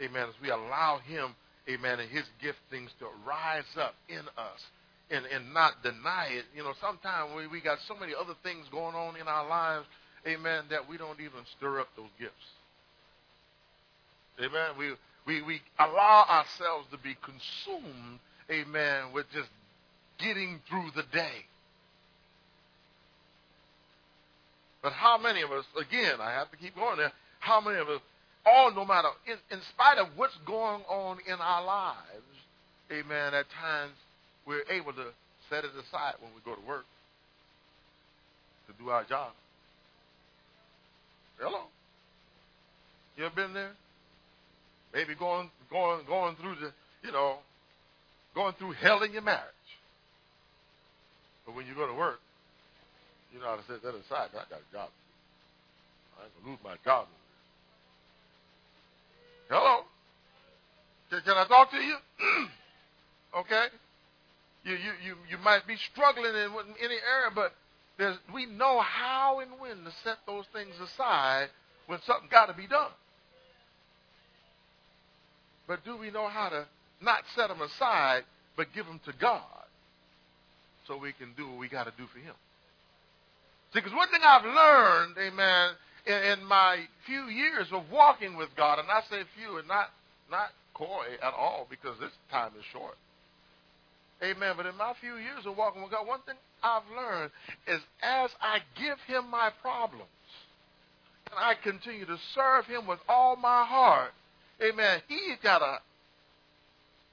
[0.00, 1.34] amen, as we allow him,
[1.68, 4.60] amen, and his giftings to rise up in us
[5.10, 6.44] and, and not deny it.
[6.54, 9.86] You know, sometimes we, we got so many other things going on in our lives,
[10.26, 12.46] amen, that we don't even stir up those gifts.
[14.38, 14.78] Amen.
[14.78, 14.94] We,
[15.26, 18.18] we, we allow ourselves to be consumed,
[18.50, 19.48] amen, with just
[20.18, 21.46] getting through the day.
[24.82, 27.88] But how many of us, again, I have to keep going there, how many of
[27.88, 28.00] us,
[28.46, 31.98] all no matter, in, in spite of what's going on in our lives,
[32.90, 33.92] amen, at times
[34.46, 35.06] we're able to
[35.50, 36.84] set it aside when we go to work
[38.66, 39.32] to do our job.
[41.38, 41.64] Hello?
[43.16, 43.72] You ever been there?
[44.92, 46.72] Maybe going going going through the
[47.04, 47.38] you know
[48.34, 49.44] going through hell in your marriage.
[51.46, 52.20] But when you go to work,
[53.32, 54.30] you know how to set that aside.
[54.32, 54.88] I got a job.
[56.18, 57.06] I ain't gonna lose my job.
[59.48, 59.82] Hello?
[61.10, 61.96] Can, can I talk to you?
[63.36, 63.66] okay?
[64.64, 67.52] You, you, you, you might be struggling in any area, but
[68.32, 71.48] we know how and when to set those things aside
[71.86, 72.90] when something got to be done.
[75.70, 76.66] But do we know how to
[77.00, 78.24] not set them aside,
[78.56, 79.68] but give them to God
[80.88, 82.34] so we can do what we got to do for Him?
[83.72, 85.70] See, because one thing I've learned, amen,
[86.06, 89.90] in, in, my few years of walking with God, and I say few and not
[90.28, 92.96] not coy at all because this time is short.
[94.24, 94.54] Amen.
[94.56, 97.30] But in my few years of walking with God, one thing I've learned
[97.68, 100.10] is as I give Him my problems,
[101.30, 104.10] and I continue to serve Him with all my heart,
[104.62, 105.00] Amen.
[105.08, 105.78] He's got a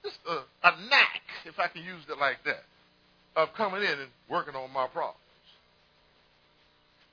[0.03, 2.63] just a, a knack, if I can use it like that,
[3.35, 5.19] of coming in and working on my problems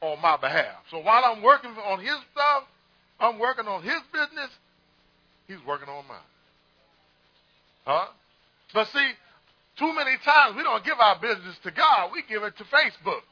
[0.01, 0.77] on my behalf.
[0.91, 2.65] So while I'm working on his stuff,
[3.19, 4.51] I'm working on his business,
[5.49, 6.19] he's working on mine.
[7.87, 8.07] Huh?
[8.73, 9.11] But see,
[9.79, 13.23] too many times we don't give our business to God, we give it to Facebook.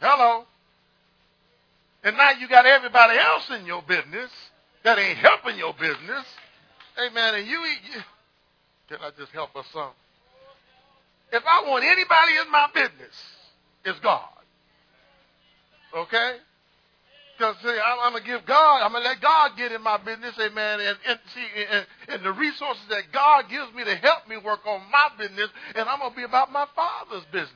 [0.00, 0.44] Hello?
[2.06, 4.30] And now you got everybody else in your business
[4.84, 6.24] that ain't helping your business.
[6.96, 7.34] Amen.
[7.34, 8.00] And you, you
[8.88, 9.90] can I just help us some?
[11.32, 13.14] If I want anybody in my business
[13.86, 14.28] it's God.
[15.96, 16.32] Okay?
[17.36, 20.34] Because see, I'm, I'm, gonna give God, I'm gonna let God get in my business,
[20.40, 24.36] amen, and, and see, and, and, the resources that God gives me to help me
[24.38, 27.52] work on my business, and I'm gonna be about my Father's business.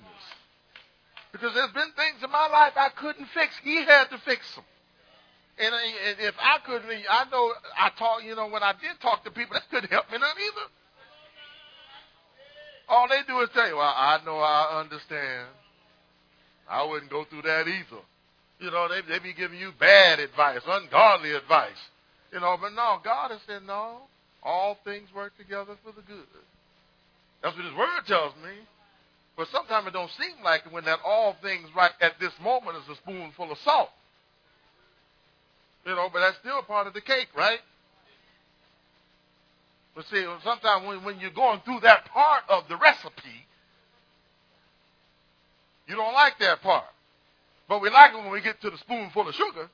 [1.33, 4.65] Because there's been things in my life I couldn't fix; He had to fix them.
[5.59, 9.25] And, and if I couldn't, I know I talk, you know, when I did talk
[9.25, 10.67] to people, that couldn't help me none either.
[12.89, 15.49] All they do is tell you, "Well, I know, I understand."
[16.71, 18.03] I wouldn't go through that either.
[18.61, 21.81] You know, they, they be giving you bad advice, ungodly advice.
[22.33, 24.03] You know, but no, God has said, no,
[24.43, 26.27] all things work together for the good.
[27.43, 28.53] That's what his word tells me.
[29.41, 32.77] But sometimes it don't seem like it when that all things right at this moment
[32.77, 33.89] is a spoonful of salt.
[35.87, 37.61] You know, but that's still part of the cake, right?
[39.97, 43.47] But see, sometimes when, when you're going through that part of the recipe,
[45.89, 46.85] you don't like that part.
[47.67, 49.71] But we like it when we get to the spoonful of sugar.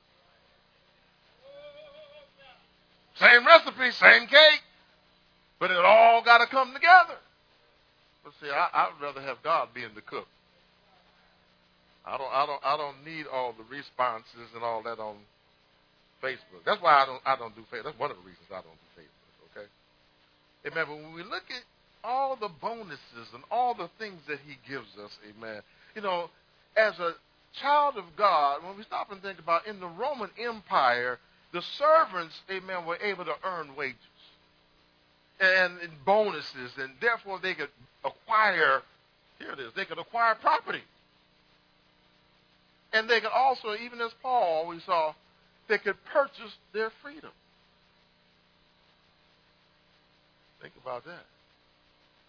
[3.15, 4.61] Same recipe, same cake.
[5.59, 7.17] But it all got to come together.
[8.27, 10.27] But see, I, I'd rather have God being the cook.
[12.03, 15.15] I don't, I don't, I don't need all the responses and all that on
[16.21, 16.59] Facebook.
[16.65, 17.95] That's why I don't, I don't do Facebook.
[17.95, 19.31] That's one of the reasons I don't do Facebook.
[19.55, 19.67] Okay.
[20.67, 20.85] Amen.
[20.91, 21.63] But when we look at
[22.03, 25.61] all the bonuses and all the things that He gives us, Amen.
[25.95, 26.27] You know,
[26.75, 27.15] as a
[27.61, 31.17] child of God, when we stop and think about in the Roman Empire,
[31.53, 33.95] the servants, amen, were able to earn wages
[35.39, 37.69] and, and bonuses, and therefore they could
[38.03, 38.81] acquire,
[39.39, 40.81] here it is, they could acquire property.
[42.93, 45.13] And they could also, even as Paul, we saw,
[45.67, 47.31] they could purchase their freedom.
[50.61, 51.25] Think about that.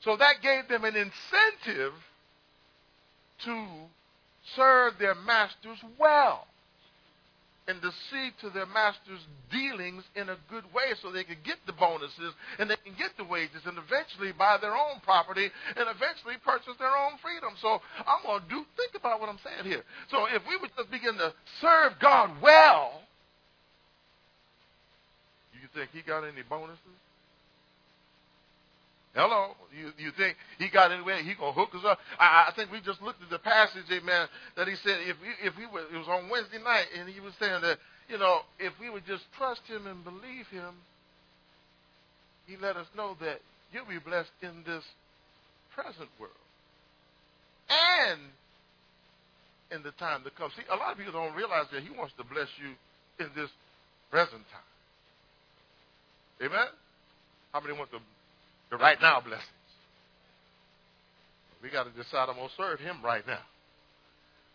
[0.01, 1.95] So that gave them an incentive
[3.45, 3.67] to
[4.55, 6.47] serve their masters well
[7.69, 9.21] and to see to their master's
[9.53, 13.13] dealings in a good way so they could get the bonuses and they can get
[13.21, 17.53] the wages and eventually buy their own property and eventually purchase their own freedom.
[17.61, 19.85] So I'm going to do, think about what I'm saying here.
[20.11, 23.05] So if we would just begin to serve God well,
[25.53, 26.81] you think he got any bonuses?
[29.15, 31.23] Hello, you you think he got anywhere?
[31.23, 31.99] He gonna hook us up?
[32.21, 34.29] I, I think we just looked at the passage, amen.
[34.57, 37.21] That he said if we, if we were, it was on Wednesday night, and he
[37.21, 37.79] was saying that
[38.09, 40.75] you know if we would just trust him and believe him,
[42.47, 43.41] he let us know that
[43.73, 44.85] you'll be blessed in this
[45.75, 46.33] present world
[47.69, 48.21] and
[49.71, 50.51] in the time to come.
[50.57, 52.77] See, a lot of people don't realize that he wants to bless you
[53.25, 53.51] in this
[54.11, 54.69] present time.
[56.47, 56.69] Amen.
[57.53, 57.99] How many want to
[58.71, 59.47] the right now blessings.
[61.63, 63.41] We got to decide I'm going to serve him right now.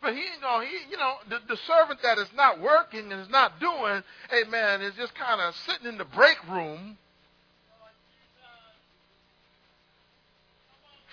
[0.01, 0.66] But he ain't gonna.
[0.66, 4.03] he, you know, the, the servant that is not working and is not doing,
[4.34, 6.97] amen, is just kind of sitting in the break room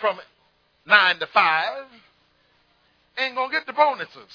[0.00, 0.18] from
[0.86, 1.84] nine to five,
[3.18, 4.32] ain't going to get the bonuses.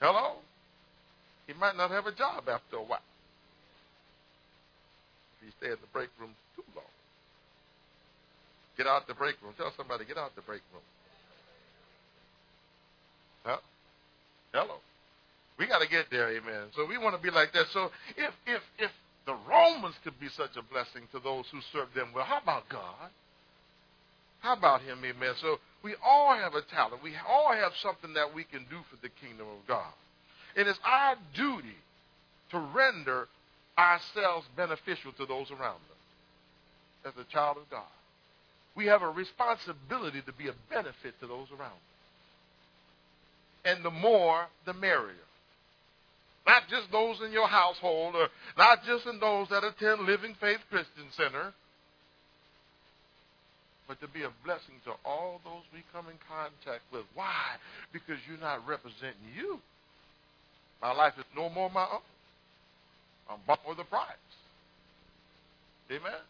[0.00, 0.36] Hello?
[1.46, 3.00] He might not have a job after a while
[5.44, 6.84] you stay in the break room too long.
[8.76, 9.52] Get out the break room.
[9.56, 10.82] Tell somebody, get out the break room.
[13.44, 13.58] Huh?
[14.52, 14.76] Hello.
[15.58, 16.72] We got to get there, amen.
[16.74, 17.66] So we want to be like that.
[17.72, 18.90] So if if if
[19.26, 22.68] the Romans could be such a blessing to those who serve them well, how about
[22.68, 23.10] God?
[24.40, 25.34] How about Him, amen?
[25.40, 27.02] So we all have a talent.
[27.02, 29.92] We all have something that we can do for the kingdom of God.
[30.56, 31.76] It is our duty
[32.50, 33.28] to render
[33.78, 36.02] ourselves beneficial to those around us
[37.06, 37.82] as a child of God.
[38.74, 41.92] We have a responsibility to be a benefit to those around us.
[43.64, 45.28] And the more, the merrier.
[46.46, 50.58] Not just those in your household or not just in those that attend Living Faith
[50.70, 51.52] Christian Center,
[53.86, 57.04] but to be a blessing to all those we come in contact with.
[57.14, 57.60] Why?
[57.92, 59.60] Because you're not representing you.
[60.80, 62.00] My life is no more my own.
[63.28, 64.06] I'm bought with price.
[65.90, 66.20] Amen.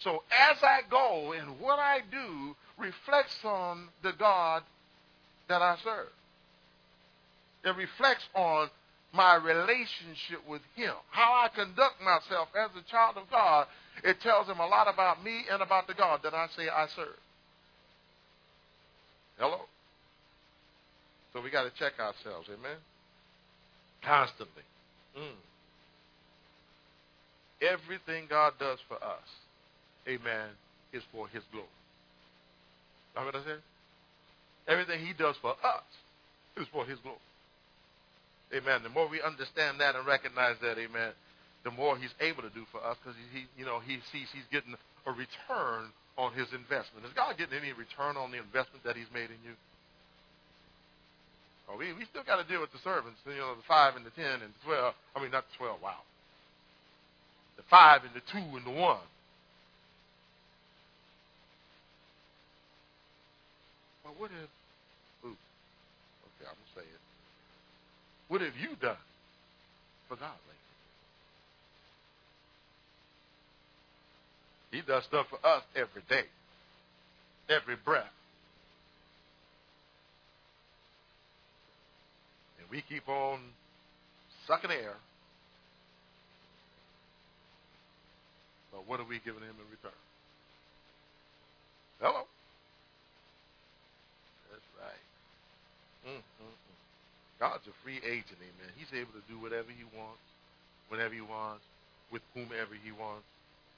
[0.00, 4.62] So as I go and what I do reflects on the God
[5.48, 6.08] that I serve.
[7.64, 8.68] It reflects on
[9.12, 10.94] my relationship with Him.
[11.10, 13.66] How I conduct myself as a child of God,
[14.02, 16.86] it tells Him a lot about me and about the God that I say I
[16.96, 17.18] serve.
[19.38, 19.60] Hello?
[21.32, 22.76] So we got to check ourselves, amen?
[24.02, 24.62] Constantly.
[25.18, 25.36] Mm.
[27.62, 29.28] Everything God does for us,
[30.08, 30.50] amen,
[30.92, 31.70] is for his glory.
[33.14, 33.62] You Know what I said?
[34.68, 35.86] Everything he does for us
[36.56, 37.22] is for his glory.
[38.54, 38.82] Amen.
[38.82, 41.16] The more we understand that and recognize that, amen,
[41.64, 44.46] the more he's able to do for us because he, you know, he sees he's
[44.52, 44.74] getting
[45.06, 45.88] a return
[46.18, 47.06] on his investment.
[47.06, 49.56] Is God getting any return on the investment that he's made in you?
[51.70, 54.04] Oh, we, we still got to deal with the servants, you know, the five and
[54.04, 54.92] the ten and the twelve.
[55.16, 55.80] I mean, not the twelve.
[55.80, 56.04] Wow,
[57.72, 59.00] five and the two and the one.
[64.04, 64.50] Well, what have,
[65.24, 67.00] ooh, okay, I'm to say it.
[68.28, 68.96] What have you done
[70.06, 70.36] for God
[74.70, 74.82] lately?
[74.82, 76.26] He does stuff for us every day,
[77.48, 78.12] every breath.
[82.60, 83.40] And we keep on
[84.46, 84.96] sucking air
[88.72, 90.00] But what are we giving him in return?
[92.00, 92.24] Hello?
[94.50, 95.04] That's right.
[96.08, 96.56] Mm-hmm.
[97.38, 98.70] God's a free agent, amen.
[98.74, 100.24] He's able to do whatever he wants,
[100.88, 101.62] whenever he wants,
[102.10, 103.28] with whomever he wants.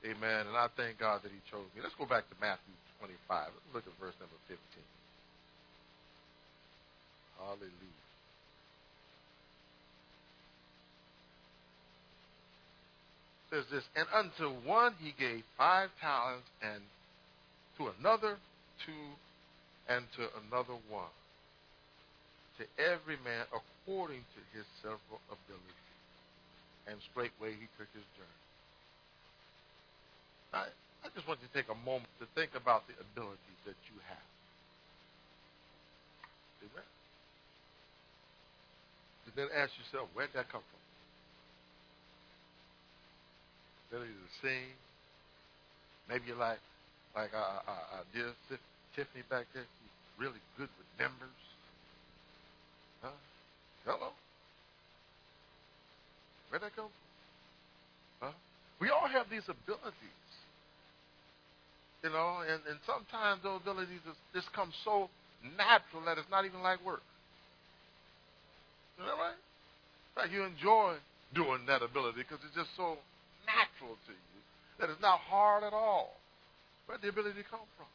[0.04, 0.46] Amen.
[0.46, 1.80] And I thank God that he chose me.
[1.80, 3.16] Let's go back to Matthew 25.
[3.28, 4.60] Let's look at verse number 15.
[7.40, 8.03] Hallelujah.
[13.54, 16.82] Says this, and unto one he gave five talents, and
[17.78, 18.34] to another
[18.82, 19.06] two,
[19.86, 21.14] and to another one.
[22.58, 25.82] To every man according to his several ability.
[26.86, 28.42] And straightway he took his journey.
[30.54, 30.70] I,
[31.02, 33.96] I just want you to take a moment to think about the abilities that you
[34.06, 34.28] have.
[36.62, 36.90] Amen.
[39.26, 40.83] And then ask yourself, where'd that come from?
[43.88, 44.72] Ability to sing.
[46.08, 46.60] Maybe you're like,
[47.16, 48.32] like our, our, our dear
[48.94, 49.64] Tiffany back there.
[49.64, 51.40] She's really good with numbers.
[53.02, 53.16] Huh?
[53.84, 54.10] Hello?
[56.48, 56.86] Where'd that come
[58.20, 58.28] from?
[58.28, 58.34] Huh?
[58.80, 60.22] We all have these abilities.
[62.04, 65.08] You know, and, and sometimes those abilities just, just come so
[65.56, 67.02] natural that it's not even like work.
[69.00, 69.40] Is that right?
[70.16, 71.00] Like you enjoy
[71.34, 73.00] doing that ability because it's just so
[73.46, 74.40] natural to you,
[74.80, 76.16] that is not hard at all.
[76.86, 77.88] Where'd the ability come from?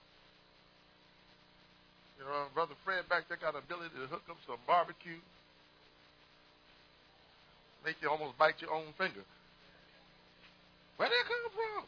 [2.17, 5.21] You know, Brother Fred back there got the ability to hook up some barbecue,
[7.85, 9.23] make you almost bite your own finger.
[10.99, 11.83] Where'd that come from?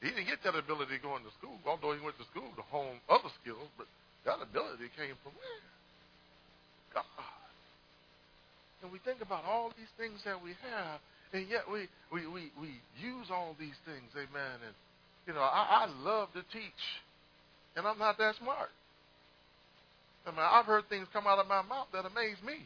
[0.00, 3.02] He didn't get that ability going to school, although he went to school to hone
[3.10, 3.90] other skills, but
[4.24, 5.64] that ability came from where?
[6.94, 7.04] God.
[8.80, 11.02] And we think about all these things that we have,
[11.32, 12.68] and yet we, we, we, we
[13.00, 14.56] use all these things, amen.
[14.64, 14.74] And,
[15.26, 16.82] you know, I, I love to teach,
[17.76, 18.70] and I'm not that smart.
[20.26, 22.60] I mean, I've heard things come out of my mouth that amaze me.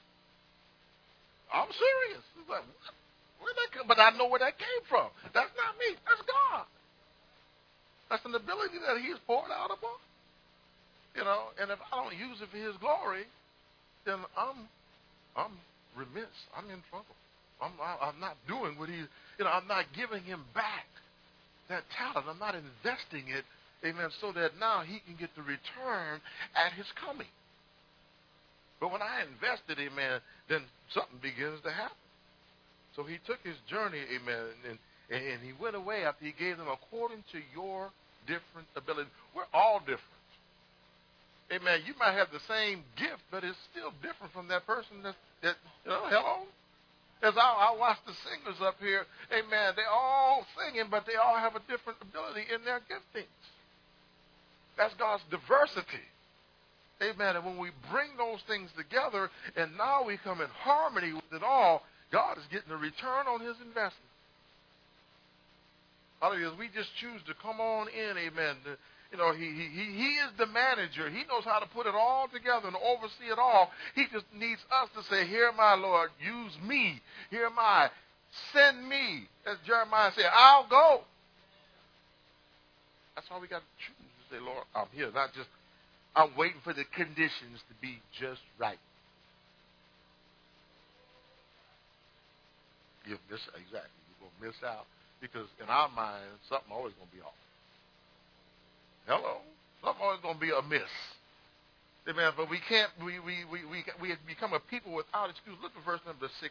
[1.53, 2.25] I'm serious.
[2.41, 2.95] It's like, what?
[3.43, 3.87] Where that come?
[3.91, 5.11] But I know where that came from.
[5.35, 5.99] That's not me.
[6.07, 6.65] That's God.
[8.09, 9.99] That's an ability that He's poured out upon.
[11.19, 13.27] You know, and if I don't use it for His glory,
[14.07, 14.67] then I'm,
[15.37, 15.55] I'm
[15.99, 16.33] remiss.
[16.57, 17.15] I'm in trouble.
[17.63, 20.87] I'm, I'm not doing what he, you know, I'm not giving him back
[21.69, 22.27] that talent.
[22.29, 23.45] I'm not investing it,
[23.87, 26.21] amen, so that now he can get the return
[26.59, 27.31] at his coming.
[28.81, 31.97] But when I invested, amen, then something begins to happen.
[32.97, 34.77] So he took his journey, amen, and,
[35.09, 37.91] and he went away after he gave them according to your
[38.27, 39.09] different ability.
[39.35, 40.03] We're all different.
[41.53, 41.81] Amen.
[41.87, 45.57] You might have the same gift, but it's still different from that person that, that
[45.85, 46.49] you know, hello?
[47.23, 51.39] As I, I watch the singers up here, amen, they all singing, but they all
[51.39, 53.47] have a different ability in their giftings.
[54.77, 56.03] That's God's diversity.
[57.03, 57.37] Amen.
[57.37, 61.43] And when we bring those things together and now we come in harmony with it
[61.43, 64.11] all, God is getting a return on his investment.
[66.21, 66.53] Hallelujah.
[66.59, 68.57] We just choose to come on in, amen,
[69.13, 71.11] you know, he, he, he is the manager.
[71.11, 73.71] He knows how to put it all together and oversee it all.
[73.95, 77.01] He just needs us to say, Here, my Lord, use me.
[77.31, 77.91] Here am I.
[78.55, 79.29] Send me.
[79.47, 81.03] As Jeremiah said, I'll go.
[83.15, 85.13] That's all we got to choose to say, Lord, I'm here.
[85.13, 85.49] Not just,
[86.17, 88.81] I'm waiting for the conditions to be just right.
[93.05, 93.93] You'll miss exactly.
[94.09, 94.87] You're gonna miss out
[95.21, 97.37] because in our minds, something always gonna be off.
[99.07, 99.43] Hello.
[99.83, 100.91] Something always going to be amiss.
[102.09, 102.33] Amen.
[102.37, 105.57] But we can't, we, we, we, we, we have become a people without excuse.
[105.63, 106.51] Look at verse number 16.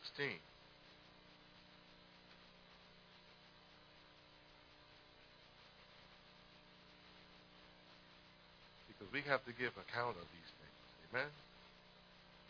[8.87, 10.79] Because we have to give account of these things.
[11.11, 11.31] Amen.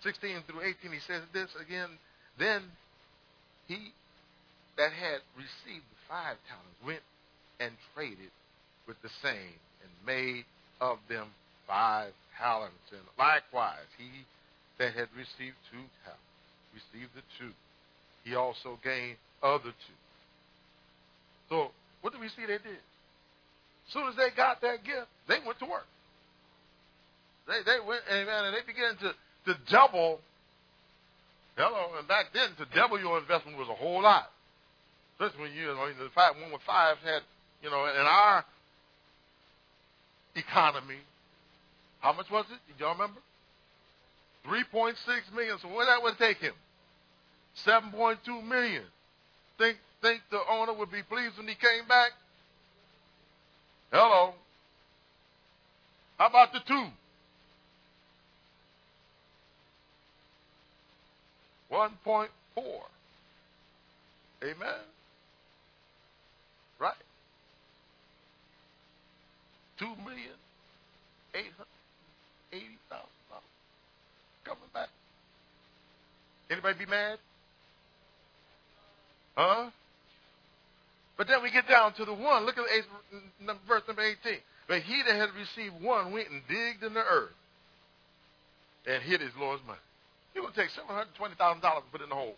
[0.04, 1.90] 16 through 18, he says this again.
[2.38, 2.62] Then
[3.68, 3.94] he
[4.78, 7.06] that had received the five talents went
[7.60, 8.34] and traded
[8.88, 10.46] with the same and made
[10.80, 11.28] of them
[11.68, 12.88] five talents.
[12.92, 14.26] And likewise, he
[14.78, 16.32] that had received two talents
[16.74, 17.52] received the two.
[18.24, 20.00] He also gained other two.
[21.50, 21.72] So,
[22.02, 22.80] what do we see they did?
[23.88, 25.88] As soon as they got that gift, they went to work.
[27.48, 29.10] They they went, amen, and they began to,
[29.52, 30.20] to double.
[31.58, 34.32] Hello, and back then, to double your investment was a whole lot.
[35.20, 37.22] Especially when you, you know, the five, one with five had,
[37.62, 38.46] you know, in our
[40.36, 41.00] economy.
[42.00, 42.80] How much was it?
[42.80, 43.20] Y'all remember?
[44.48, 44.96] 3.6
[45.36, 45.58] million.
[45.62, 46.54] So what that would take him?
[47.66, 48.84] 7.2 million.
[49.58, 52.12] Think think the owner would be pleased when he came back?
[53.92, 54.34] Hello.
[56.18, 56.88] How about the two?
[61.72, 62.28] 1.4.
[64.44, 64.80] Amen.
[66.80, 66.94] Right.
[69.82, 70.38] Two million
[71.34, 73.50] eight hundred eighty thousand dollars
[74.46, 74.90] coming back.
[76.52, 77.18] Anybody be mad?
[79.36, 79.72] Huh?
[81.18, 82.46] But then we get down to the one.
[82.46, 82.66] Look at
[83.68, 84.38] verse number 18.
[84.68, 87.34] But he that had received one went and digged in the earth
[88.86, 89.80] and hid his Lord's money.
[90.34, 92.36] He would take $720,000 and put it in the hole.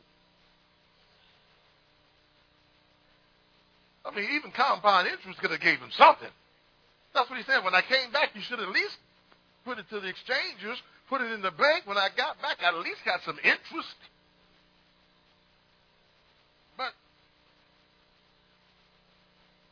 [4.05, 6.29] I mean, even compound interest could have gave him something.
[7.13, 7.63] That's what he said.
[7.63, 8.97] When I came back, you should at least
[9.65, 11.85] put it to the exchangers, put it in the bank.
[11.85, 13.97] When I got back, I at least got some interest.
[16.75, 16.91] But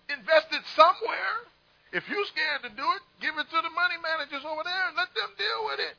[0.09, 1.49] invest it somewhere.
[1.91, 4.95] If you're scared to do it, give it to the money managers over there and
[4.95, 5.95] let them deal with it.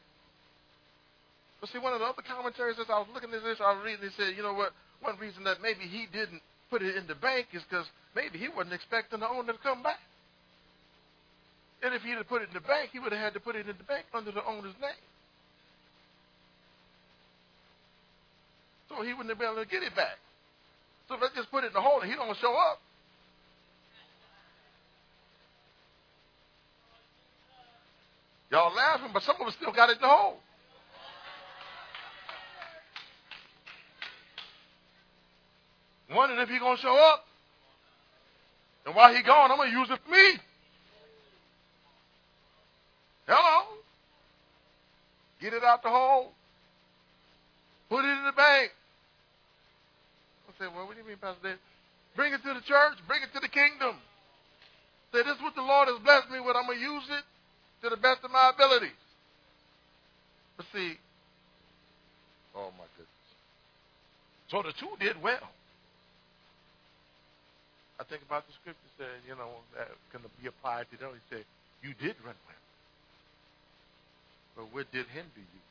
[1.60, 3.84] But see, one of the other commentaries as I was looking at this, I was
[3.84, 4.72] reading, he said, you know what,
[5.02, 6.40] one reason that maybe he didn't
[6.70, 7.86] put it in the bank is because
[8.16, 10.00] maybe he wasn't expecting the owner to come back.
[11.82, 13.56] And if he had put it in the bank, he would have had to put
[13.56, 15.02] it in the bank under the owner's name.
[18.88, 20.18] So he wouldn't have been able to get it back.
[21.08, 22.78] So let's just put it in the hole and he don't show up.
[28.50, 30.36] Y'all laughing, but some of us still got it in the hole.
[36.14, 37.24] Wondering if he's going to show up.
[38.84, 40.38] And while he gone, I'm to use it for me.
[43.26, 43.78] Hello?
[45.40, 46.32] Get it out the hole.
[47.88, 48.70] Put it in the bank.
[50.48, 51.58] I said, well, what do you mean, Pastor Dave?
[52.16, 52.98] Bring it to the church.
[53.06, 53.96] Bring it to the kingdom.
[55.12, 56.56] Say, this is what the Lord has blessed me with.
[56.56, 57.24] I'm going to use it
[57.84, 58.96] to the best of my abilities.
[60.56, 60.96] But see,
[62.54, 63.28] oh my goodness.
[64.48, 65.48] So the two did well.
[68.00, 71.10] I think about the scripture saying, you know, that can be applied to them.
[71.14, 71.44] He said,
[71.82, 72.61] you did run well.
[74.56, 75.62] But what did hinder you?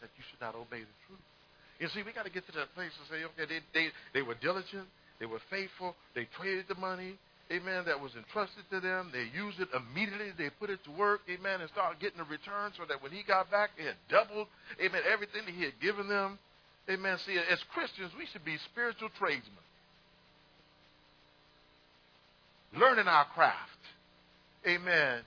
[0.00, 1.24] That you should not obey the truth.
[1.80, 4.22] You see, we got to get to that place and say, okay, they, they, they
[4.22, 4.86] were diligent,
[5.20, 7.14] they were faithful, they traded the money,
[7.50, 9.10] amen, that was entrusted to them.
[9.12, 10.34] They used it immediately.
[10.36, 13.22] They put it to work, amen, and started getting a return so that when he
[13.22, 14.48] got back, it had doubled,
[14.82, 16.38] amen, everything that he had given them.
[16.90, 17.18] Amen.
[17.26, 19.66] See, as Christians, we should be spiritual tradesmen.
[22.76, 23.82] Learning our craft.
[24.66, 25.20] Amen.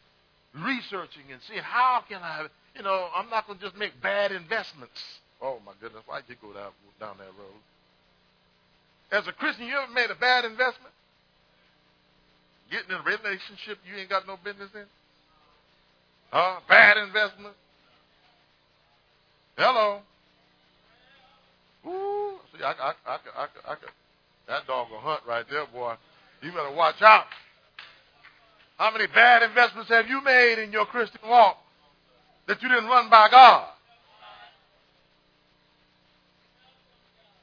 [0.53, 4.31] Researching and seeing how can I, you know, I'm not going to just make bad
[4.31, 4.99] investments.
[5.41, 6.03] Oh, my goodness.
[6.05, 7.61] Why'd you go down, down that road?
[9.11, 10.93] As a Christian, you ever made a bad investment?
[12.69, 14.85] Getting in a relationship you ain't got no business in?
[16.31, 16.59] Huh?
[16.67, 17.55] Bad investment?
[19.57, 19.99] Hello?
[21.85, 23.75] Ooh, see, I, I, I, I, I, I,
[24.47, 25.95] that dog will hunt right there, boy.
[26.41, 27.25] You better watch out.
[28.81, 31.55] How many bad investments have you made in your Christian walk
[32.47, 33.67] that you didn't run by God?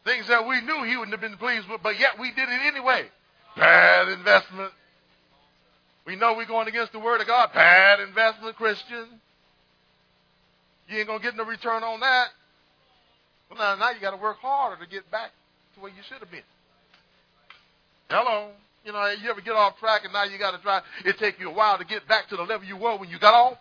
[0.04, 2.60] Things that we knew he wouldn't have been pleased with, but yet we did it
[2.66, 3.04] anyway.
[3.56, 4.72] Bad investment.
[6.04, 7.50] We know we're going against the word of God.
[7.54, 9.06] Bad investment, Christian.
[10.88, 12.30] You ain't going to get no return on that.
[13.48, 15.30] Well, now, now you got to work harder to get back
[15.76, 16.42] to where you should have been.
[18.10, 18.50] Hello.
[18.88, 20.80] You know, you ever get off track and now you got to try.
[21.04, 23.18] It take you a while to get back to the level you were when you
[23.18, 23.58] got off.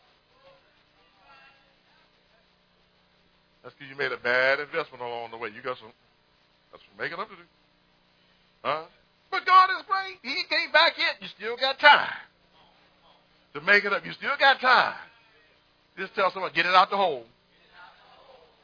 [3.61, 5.49] That's because you made a bad investment along the way.
[5.49, 5.91] You got some.
[6.71, 7.41] That's for making up to do.
[8.63, 8.83] Huh?
[9.29, 10.15] But God is great.
[10.23, 11.19] He came back yet.
[11.19, 12.07] You still got time
[13.53, 14.05] to make it up.
[14.05, 14.95] You still got time.
[15.97, 17.25] Just tell someone, get it out the hole.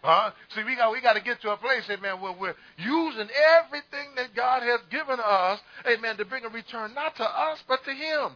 [0.04, 0.32] Huh?
[0.54, 3.30] See, we got we got to get to a place, amen, where we're using
[3.64, 7.84] everything that God has given us, amen, to bring a return not to us but
[7.86, 8.36] to Him.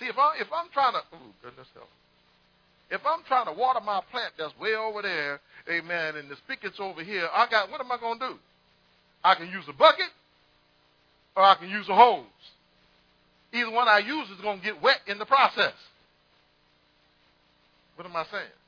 [0.00, 1.88] See, if I if I'm trying to, oh goodness help,
[2.90, 5.40] if I'm trying to water my plant that's way over there,
[5.70, 8.34] amen, and the spigot's over here, I got what am I going to do?
[9.22, 10.10] I can use a bucket,
[11.36, 12.24] or I can use a hose.
[13.52, 15.74] Either one I use is going to get wet in the process.
[17.94, 18.58] What am I saying?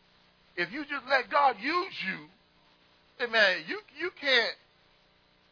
[0.57, 4.55] If you just let God use you, amen, you, you can't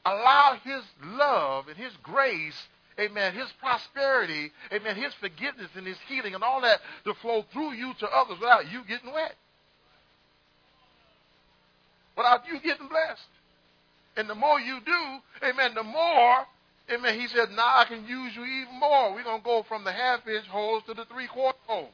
[0.05, 2.61] allow His love and His grace,
[2.99, 7.73] amen, His prosperity, amen, His forgiveness and His healing and all that to flow through
[7.73, 9.35] you to others without you getting wet.
[12.17, 13.23] Without you getting blessed.
[14.17, 16.47] And the more you do, amen, the more
[16.91, 17.21] Amen.
[17.21, 19.13] He said, now I can use you even more.
[19.13, 21.91] We're going to go from the half inch holes to the three quarter holes.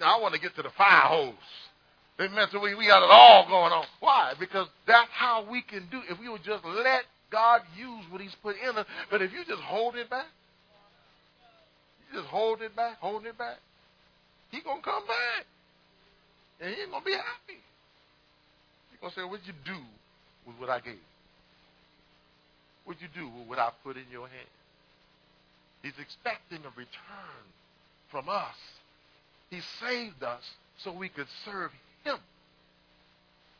[0.00, 1.34] Now I want to get to the fire hose.
[2.20, 2.46] Amen.
[2.52, 3.84] So we, we got it all going on.
[4.00, 4.34] Why?
[4.38, 6.00] Because that's how we can do.
[6.08, 9.44] If we would just let God use what He's put in us, but if you
[9.46, 10.26] just hold it back,
[12.12, 13.58] you just hold it back, hold it back,
[14.50, 15.46] He gonna come back,
[16.60, 17.58] and He ain't gonna be happy.
[18.90, 19.80] He's gonna say, "What'd you do
[20.46, 21.02] with what I gave?
[22.84, 24.48] What'd you do with what I put in your hand?"
[25.82, 27.44] He's expecting a return
[28.10, 28.56] from us.
[29.54, 30.42] He saved us
[30.82, 31.70] so we could serve
[32.02, 32.18] him.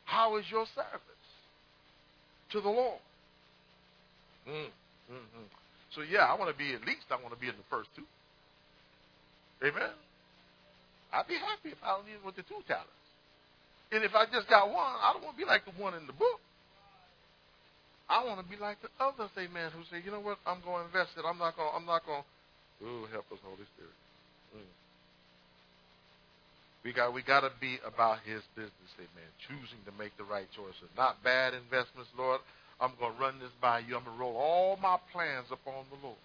[0.03, 1.23] How is your service
[2.51, 2.99] to the Lord?
[4.43, 4.67] Mm,
[5.07, 5.47] mm-hmm.
[5.95, 7.87] So yeah, I want to be at least I want to be in the first
[7.95, 8.03] two.
[9.63, 9.95] Amen.
[11.13, 12.91] I'd be happy if I only with the two talents.
[13.95, 16.03] And if I just got one, I don't want to be like the one in
[16.11, 16.43] the book.
[18.11, 20.83] I want to be like the others, amen, who say, you know what, I'm going
[20.83, 21.23] to invest it.
[21.23, 21.71] I'm not going.
[21.71, 22.27] I'm not going.
[22.83, 23.95] Ooh, help us, Holy Spirit.
[24.53, 24.84] Mm.
[26.85, 29.29] We got we got to be about His business, amen.
[29.49, 32.39] Choosing to make the right choices, not bad investments, Lord.
[32.79, 33.97] I'm going to run this by you.
[33.97, 36.21] I'm going to roll all my plans upon the Lord.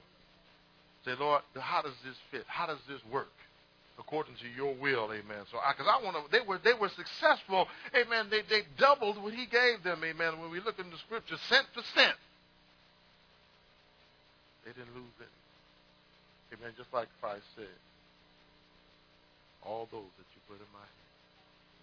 [1.06, 2.44] Say, Lord, how does this fit?
[2.46, 3.32] How does this work?
[3.98, 5.48] According to your will, amen.
[5.48, 7.64] So, because I, I want to, they were they were successful,
[7.96, 8.28] amen.
[8.28, 10.40] They they doubled what He gave them, amen.
[10.40, 12.16] When we look in the Scripture, cent for cent,
[14.68, 15.32] they didn't lose it,
[16.52, 16.76] amen.
[16.76, 17.76] Just like Christ said,
[19.64, 21.08] all those that you put in my hand,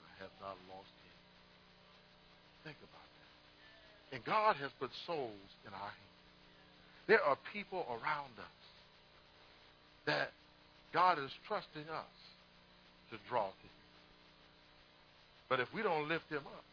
[0.05, 2.73] I have not lost any.
[2.73, 4.17] Think about that.
[4.17, 6.07] And God has put souls in our hands.
[7.07, 8.45] There are people around us
[10.05, 10.32] that
[10.93, 12.15] God is trusting us
[13.11, 13.71] to draw to Him.
[15.49, 16.63] But if we don't lift them up,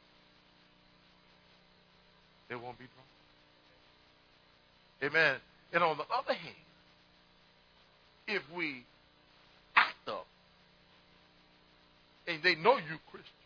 [2.48, 3.05] they won't be drawn.
[5.11, 5.36] Amen.
[5.72, 6.55] And on the other hand,
[8.26, 8.84] if we
[9.76, 10.26] act up
[12.26, 13.44] and they know you Christian.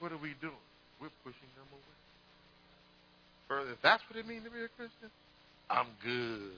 [0.00, 0.66] What are we doing?
[1.00, 1.98] We're pushing them away.
[3.48, 5.12] Further, if that's what it means to be a Christian,
[5.68, 6.56] I'm good.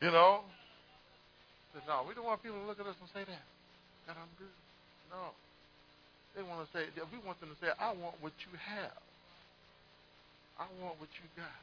[0.00, 0.44] You know?
[1.72, 3.46] But no, we don't want people to look at us and say that.
[4.08, 4.56] That I'm good.
[5.12, 5.32] No.
[6.36, 9.00] They want to say, we want them to say, I want what you have.
[10.60, 11.60] I want what you got.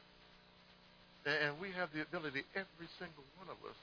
[1.26, 3.78] And we have the ability, every single one of us,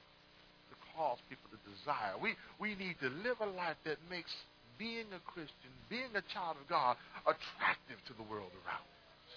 [0.96, 2.14] cause people to desire.
[2.22, 4.32] We, we need to live a life that makes
[4.78, 9.34] being a Christian, being a child of God, attractive to the world around us.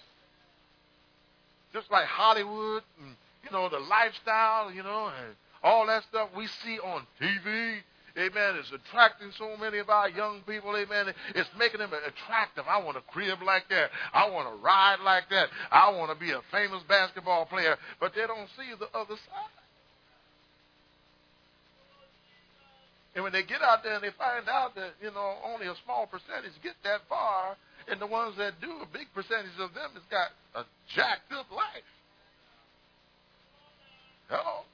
[1.72, 6.46] Just like Hollywood, and, you know, the lifestyle, you know, and all that stuff we
[6.46, 7.82] see on TV,
[8.16, 8.54] Amen.
[8.60, 10.76] It's attracting so many of our young people.
[10.76, 11.12] Amen.
[11.34, 12.64] It's making them attractive.
[12.68, 13.90] I want a crib like that.
[14.12, 15.48] I want to ride like that.
[15.72, 17.76] I want to be a famous basketball player.
[17.98, 19.63] But they don't see the other side.
[23.14, 25.74] And when they get out there and they find out that, you know, only a
[25.84, 27.56] small percentage get that far,
[27.86, 31.46] and the ones that do, a big percentage of them has got a jacked up
[31.50, 31.90] life.
[34.28, 34.64] Hello?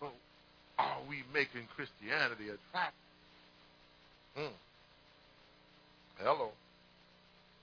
[0.00, 0.08] So
[0.78, 3.04] are we making Christianity attractive?
[4.36, 4.56] Hmm.
[6.18, 6.50] Hello.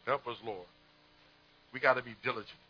[0.05, 0.67] Help us, Lord.
[1.73, 2.61] We got to be diligent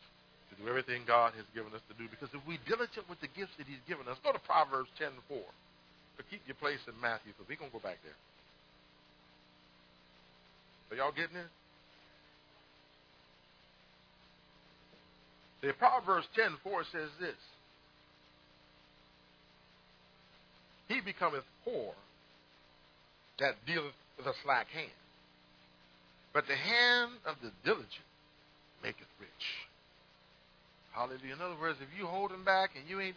[0.58, 2.10] do everything God has given us to do.
[2.10, 5.14] Because if we diligent with the gifts that He's given us, go to Proverbs 10
[5.14, 5.38] and 4.
[6.18, 8.18] But keep your place in Matthew because we're going to go back there.
[10.90, 11.52] Are y'all getting it?
[15.62, 17.36] The Proverbs 10 4 says this
[20.88, 21.94] He becometh poor
[23.40, 24.90] that dealeth with a slack hand,
[26.34, 28.08] but the hand of the diligent
[28.82, 29.67] maketh rich.
[30.98, 31.38] Hallelujah.
[31.38, 33.14] In other words, if you holding back and you ain't,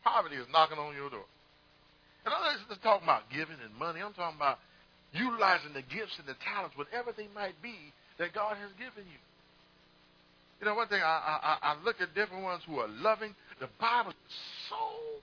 [0.00, 1.28] poverty is knocking on your door.
[2.24, 4.00] And I'm not just talking about giving and money.
[4.00, 4.56] I'm talking about
[5.12, 7.76] utilizing the gifts and the talents, whatever they might be,
[8.16, 9.20] that God has given you.
[10.60, 13.36] You know, one thing, I, I, I look at different ones who are loving.
[13.60, 14.36] The Bible is
[14.72, 15.20] so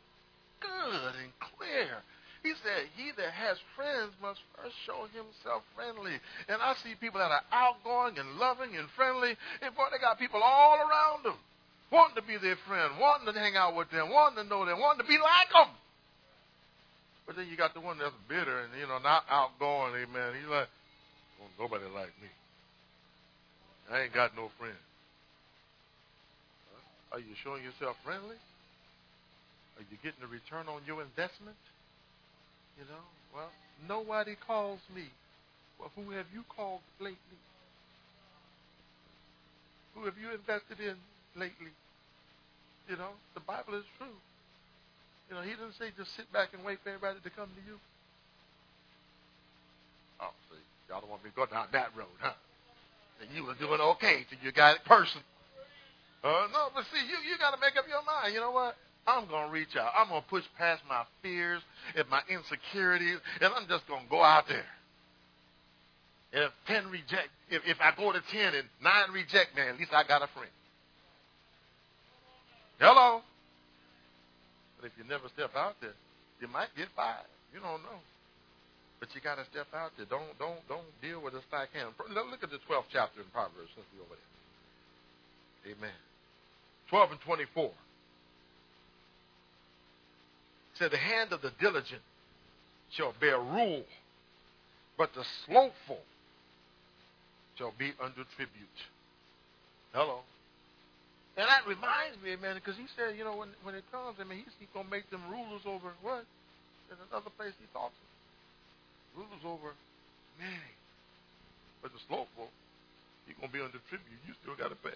[0.61, 1.97] good and clear.
[2.45, 6.13] He said, He that has friends must first show himself friendly.
[6.45, 9.33] And I see people that are outgoing and loving and friendly,
[9.65, 11.41] and boy, they got people all around them
[11.91, 14.79] wanting to be their friend, wanting to hang out with them, wanting to know them,
[14.79, 15.75] wanting to be like them.
[17.27, 20.33] But then you got the one that's bitter and, you know, not outgoing, amen.
[20.39, 20.67] He's like,
[21.37, 22.31] well, nobody like me.
[23.91, 24.79] I ain't got no friends.
[27.11, 28.39] Are you showing yourself friendly?
[29.77, 31.59] Are you getting a return on your investment?
[32.79, 33.03] You know,
[33.35, 33.51] well,
[33.87, 35.03] nobody calls me.
[35.79, 37.41] Well, who have you called lately?
[39.95, 40.95] Who have you invested in
[41.35, 41.73] lately?
[42.89, 44.17] You know, the Bible is true.
[45.29, 47.63] You know, he didn't say just sit back and wait for everybody to come to
[47.63, 47.79] you.
[50.19, 50.59] Oh, see,
[50.89, 52.35] y'all don't want me to go down that road, huh?
[53.21, 55.23] And you were doing okay till you got it personal.
[56.23, 58.33] Uh, no, but see, you, you got to make up your mind.
[58.33, 58.75] You know what?
[59.07, 59.91] I'm going to reach out.
[59.97, 61.61] I'm going to push past my fears
[61.95, 64.69] and my insecurities, and I'm just going to go out there.
[66.33, 69.79] And if 10 reject, if, if I go to 10 and 9 reject, man, at
[69.79, 70.51] least I got a friend.
[72.81, 73.21] Hello?
[74.75, 75.93] But if you never step out there,
[76.41, 77.29] you might get fired.
[77.53, 78.01] You don't know.
[78.99, 80.09] But you got to step out there.
[80.09, 81.93] Don't don't don't deal with a stack hand.
[82.09, 85.73] Look at the 12th chapter in Proverbs since we're over there.
[85.77, 85.99] Amen.
[86.89, 87.71] 12 and 24.
[90.73, 92.01] said, The hand of the diligent
[92.91, 93.85] shall bear rule,
[94.97, 96.01] but the slothful
[97.57, 98.79] shall be under tribute.
[99.93, 100.21] Hello.
[101.39, 104.27] And that reminds me, man, because he said, you know, when when it comes, I
[104.27, 106.27] mean, he's, he's going to make them rulers over what?
[106.91, 107.95] In another place he talks
[109.15, 109.71] rulers over
[110.39, 110.73] many.
[111.79, 112.51] But the slothful,
[113.27, 114.19] you're going to be under tribute.
[114.27, 114.95] You still got to pay.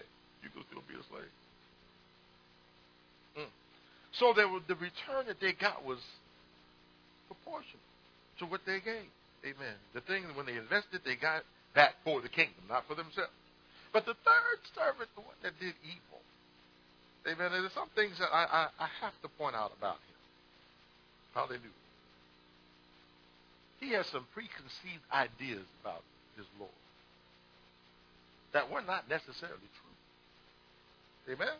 [0.54, 1.34] Going to still be a slave.
[3.34, 3.50] Mm.
[4.14, 5.98] So they the return that they got was
[7.26, 7.82] proportional
[8.38, 9.10] to what they gave.
[9.42, 9.74] Amen.
[9.90, 11.42] The thing, when they invested, they got
[11.74, 13.34] back for the kingdom, not for themselves.
[13.96, 16.20] But the third servant, the one that did evil,
[17.24, 20.20] amen, there's some things that I, I, I have to point out about him.
[21.32, 21.80] Hallelujah.
[23.80, 26.04] He has some preconceived ideas about
[26.36, 26.76] his Lord
[28.52, 31.32] that were not necessarily true.
[31.32, 31.56] Amen?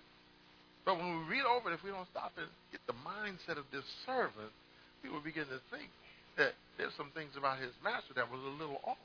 [0.84, 3.64] But when we read over it, if we don't stop and get the mindset of
[3.72, 4.53] this servant,
[5.01, 5.89] we will begin to think
[6.37, 9.01] that there's some things about his master that was a little off.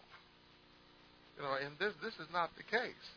[1.39, 3.07] You know, and this this is not the case.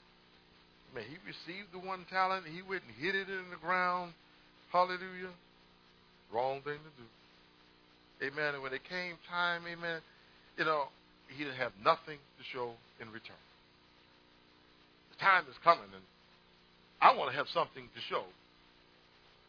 [1.02, 4.12] He received the one talent, he went and hid it in the ground.
[4.70, 5.34] Hallelujah.
[6.32, 7.06] Wrong thing to do.
[8.22, 8.54] Amen.
[8.54, 10.00] And when it came time, amen,
[10.56, 10.86] you know,
[11.28, 12.70] he didn't have nothing to show
[13.00, 13.42] in return.
[15.14, 16.04] The time is coming, and
[17.02, 18.22] I want to have something to show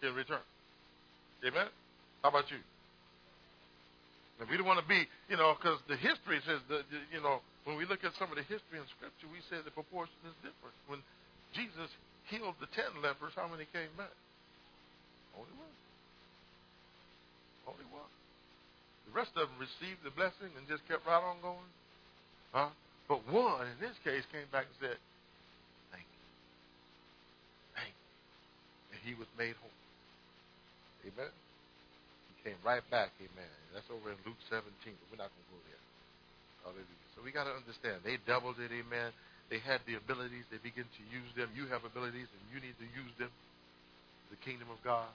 [0.02, 0.46] in return.
[1.46, 1.70] Amen.
[2.22, 2.62] How about you?
[4.40, 6.84] And we don't want to be, you know, because the history says that,
[7.14, 9.72] you know, when we look at some of the history in Scripture, we say the
[9.72, 10.76] proportion is different.
[10.92, 11.00] When
[11.56, 11.90] Jesus
[12.28, 14.12] healed the ten lepers, how many came back?
[15.40, 15.76] Only one.
[17.66, 18.12] Only one.
[19.10, 21.72] The rest of them received the blessing and just kept right on going.
[22.52, 22.72] Huh?
[23.08, 24.98] But one, in this case, came back and said,
[25.94, 26.24] Thank you.
[27.78, 28.10] Thank you.
[28.96, 29.80] And he was made whole.
[31.06, 31.32] Amen.
[32.34, 33.56] He came right back, amen.
[33.72, 35.84] That's over in Luke 17, but we're not going to go there.
[36.66, 37.10] Hallelujah.
[37.14, 38.02] So we got to understand.
[38.02, 39.14] They doubled it, amen.
[39.50, 40.46] They had the abilities.
[40.50, 41.50] They begin to use them.
[41.54, 43.30] You have abilities, and you need to use them.
[44.32, 45.10] The kingdom of God.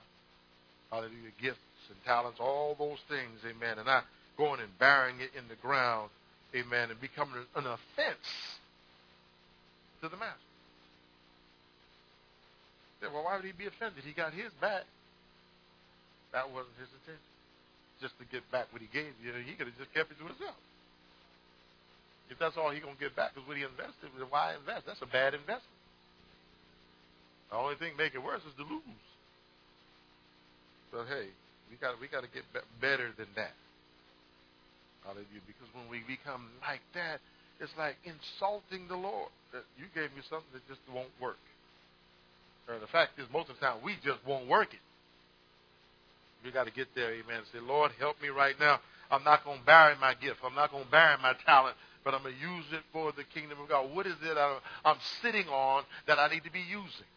[0.90, 1.34] Hallelujah.
[1.40, 1.58] Gifts
[1.90, 4.04] and talents, all those things, amen, and not
[4.38, 6.10] going and burying it in the ground,
[6.54, 8.30] amen, and becoming an offense
[10.02, 10.50] to the master.
[13.00, 14.04] Said, well, why would he be offended?
[14.04, 14.84] He got his back.
[16.32, 17.28] That wasn't his intention.
[18.00, 20.24] Just to get back what he gave you, he could have just kept it to
[20.24, 20.56] himself.
[22.30, 24.86] If that's all he's gonna get back is what he invested, then why invest?
[24.86, 25.76] That's a bad investment.
[27.50, 29.04] The only thing make it worse is to lose.
[30.92, 31.30] But hey,
[31.70, 33.54] we got we got to get be- better than that.
[35.04, 35.44] Hallelujah.
[35.46, 37.18] Because when we become like that,
[37.58, 39.30] it's like insulting the Lord.
[39.52, 41.40] That you gave me something that just won't work.
[42.68, 44.82] Or the fact is, most of the time we just won't work it.
[46.44, 47.42] We got to get there, amen.
[47.52, 48.80] Say, Lord, help me right now.
[49.10, 50.38] I'm not going to bury my gift.
[50.44, 53.24] I'm not going to bury my talent, but I'm going to use it for the
[53.24, 53.94] kingdom of God.
[53.94, 54.36] What is it
[54.84, 57.08] I'm sitting on that I need to be using?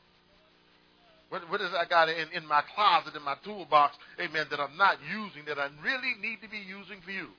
[1.29, 4.77] What, what is I got in, in my closet, in my toolbox, amen, that I'm
[4.77, 7.29] not using, that I really need to be using for you?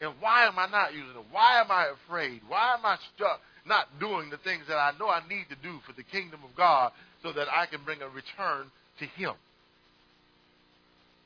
[0.00, 1.26] And why am I not using it?
[1.30, 2.40] Why am I afraid?
[2.48, 5.80] Why am I stuck not doing the things that I know I need to do
[5.86, 6.92] for the kingdom of God
[7.22, 9.32] so that I can bring a return to Him?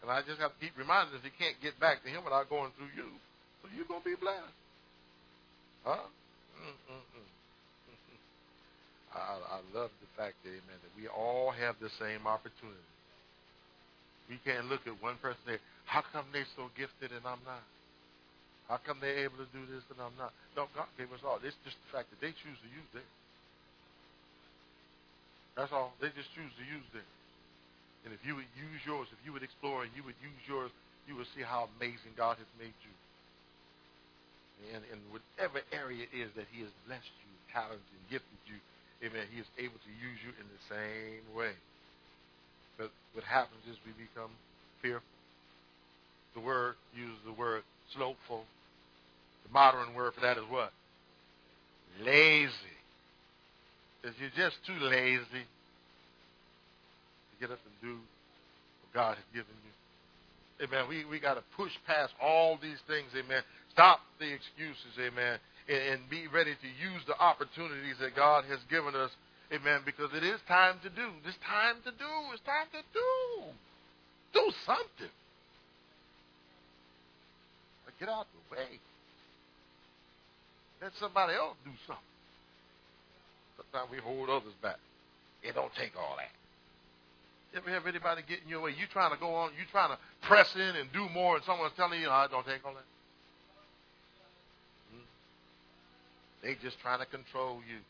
[0.03, 2.51] And I just have to keep reminding us, He can't get back to Him without
[2.51, 3.11] going through you.
[3.62, 4.55] So you're going to be blessed.
[5.85, 6.01] Huh?
[6.01, 7.28] Mm-mm-mm.
[9.14, 12.89] I, I love the fact that, amen, that we all have the same opportunity.
[14.32, 17.45] We can't look at one person and say, how come they're so gifted and I'm
[17.45, 17.61] not?
[18.72, 20.32] How come they're able to do this and I'm not?
[20.57, 21.37] No, God gave us all.
[21.45, 23.14] It's just the fact that they choose to use theirs.
[25.53, 25.93] That's all.
[26.01, 27.14] They just choose to use theirs.
[28.09, 30.72] And if you would use yours, if you would explore and you would use yours,
[31.05, 32.95] you would see how amazing God has made you.
[34.73, 38.57] And in whatever area it is that He has blessed you, talented, and gifted you,
[39.05, 39.27] Amen.
[39.33, 41.53] He is able to use you in the same way.
[42.79, 44.31] But what happens is we become
[44.81, 45.05] fearful.
[46.35, 47.62] The word uses the word
[47.95, 48.45] slowful.
[49.45, 50.73] The modern word for that is what?
[52.03, 52.51] Lazy.
[54.03, 55.45] If you're just too lazy
[57.29, 60.67] to get up and do what God has given you.
[60.67, 60.89] Amen.
[60.89, 63.09] We, we got to push past all these things.
[63.12, 63.43] Amen.
[63.75, 64.95] Stop the excuses.
[64.99, 65.39] Amen.
[65.68, 69.11] And, and be ready to use the opportunities that God has given us.
[69.53, 69.83] Amen.
[69.85, 71.11] Because it is time to do.
[71.27, 72.12] It's time to do.
[72.33, 73.11] It's time to do.
[74.33, 75.12] Do something.
[78.01, 78.81] Get out of the way.
[80.83, 82.12] Let somebody else do something.
[83.57, 84.77] Sometimes we hold others back.
[85.43, 86.33] It don't take all that.
[87.57, 88.72] Ever have anybody get in your way?
[88.72, 91.72] You trying to go on, you trying to press in and do more, and someone's
[91.77, 92.89] telling you, oh, don't take all that.
[94.91, 95.07] Hmm?
[96.45, 97.80] They just trying to control you.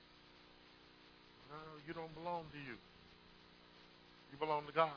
[1.50, 2.78] No, you don't belong to you.
[4.30, 4.94] You belong to God.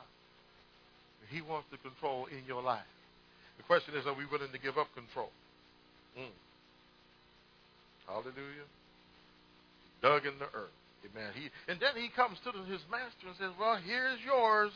[1.28, 2.86] He wants to control in your life.
[3.58, 5.34] The question is, are we willing to give up control?
[6.14, 6.30] Mm.
[8.06, 8.70] Hallelujah.
[10.00, 10.78] Dug in the earth.
[11.02, 11.30] Amen.
[11.34, 14.72] He and then he comes to his master and says, "Well, here's yours.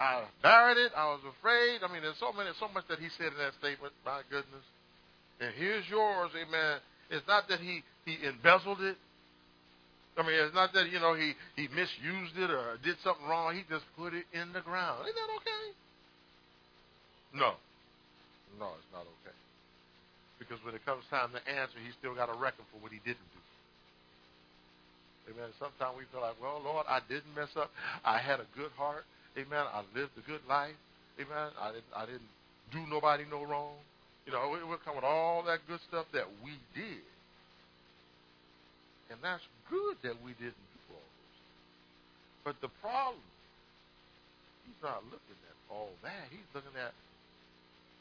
[0.00, 0.92] I buried it.
[0.96, 1.80] I was afraid.
[1.80, 3.92] I mean, there's so many, so much that he said in that statement.
[4.04, 4.64] My goodness.
[5.40, 6.30] And here's yours.
[6.34, 6.78] Amen.
[7.10, 8.96] It's not that he he embezzled it.
[10.16, 13.54] I mean, it's not that you know he he misused it or did something wrong.
[13.54, 15.02] He just put it in the ground.
[15.02, 15.64] Isn't that okay?
[17.34, 17.50] No,
[18.58, 19.34] no, it's not okay.
[20.38, 22.98] Because when it comes time to answer, he still got a record for what he
[23.02, 23.42] didn't do.
[25.32, 25.50] Amen.
[25.58, 27.70] Sometimes we feel like, well, Lord, I didn't mess up.
[28.04, 29.04] I had a good heart.
[29.38, 29.64] Amen.
[29.72, 30.76] I lived a good life.
[31.18, 31.50] Amen.
[31.58, 32.28] I didn't, I didn't
[32.72, 33.74] do nobody no wrong.
[34.26, 37.04] You know, we, we're coming all that good stuff that we did.
[39.10, 41.40] And that's good that we didn't do all those.
[42.44, 43.20] But the problem,
[44.64, 46.24] he's not looking at all that.
[46.30, 46.92] He's looking at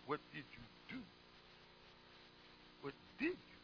[0.07, 1.01] what did you do?
[2.81, 3.59] What did you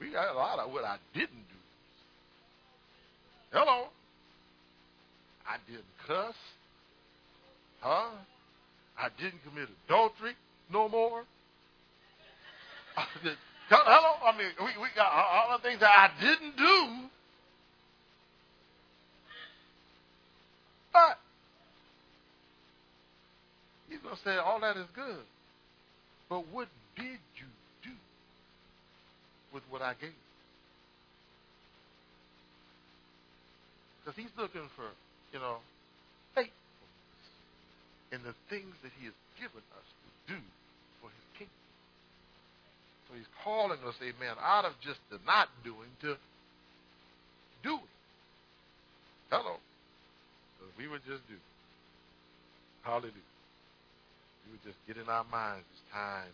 [0.00, 0.06] do?
[0.06, 1.60] We got a lot of what I didn't do.
[3.52, 3.88] Hello.
[5.46, 6.34] I didn't cuss.
[7.80, 8.08] Huh?
[8.98, 10.32] I didn't commit adultery
[10.72, 11.24] no more.
[13.68, 14.10] Hello.
[14.24, 17.08] I mean, we, we got all the things that I didn't do.
[20.92, 21.18] But
[23.88, 25.24] he's going to say all that is good.
[26.28, 27.50] But what did you
[27.82, 27.90] do
[29.52, 30.10] with what I gave?
[34.04, 34.86] Because he's looking for,
[35.32, 35.56] you know,
[36.34, 36.54] faithfulness
[38.12, 39.88] in the things that he has given us
[40.26, 40.38] do
[41.00, 41.62] for his kingdom.
[43.08, 46.16] So he's calling us, amen, out of just the not doing to
[47.62, 47.92] doing.
[49.30, 49.56] Hello.
[50.60, 51.36] So we would just do.
[52.82, 53.32] Hallelujah.
[54.44, 56.32] We would just get in our minds it's time,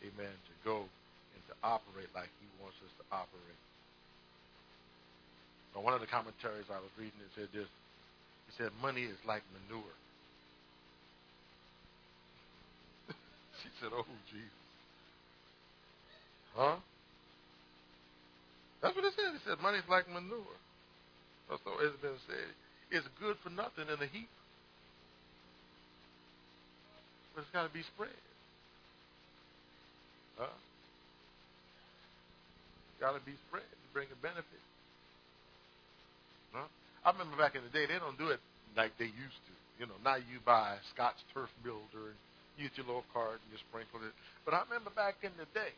[0.00, 3.60] amen, to go and to operate like he wants us to operate.
[5.74, 7.68] But one of the commentaries I was reading, it said this.
[8.48, 9.96] He said, money is like manure.
[13.62, 14.62] She said, oh, Jesus.
[16.54, 16.76] Huh?
[18.82, 19.30] That's what it said.
[19.32, 20.58] He said, Money's like manure.
[21.48, 22.50] That's what it's been said.
[22.90, 24.28] It's good for nothing in a heap.
[27.34, 28.20] But it's got to be spread.
[30.36, 30.52] Huh?
[33.00, 34.64] Got to be spread to bring a benefit.
[36.52, 36.68] Huh?
[37.06, 38.40] I remember back in the day, they don't do it
[38.76, 39.54] like they used to.
[39.80, 42.20] You know, now you buy Scotts Turf Builder and
[42.58, 44.14] get your little card and you sprinkle it.
[44.44, 45.72] But I remember back in the day,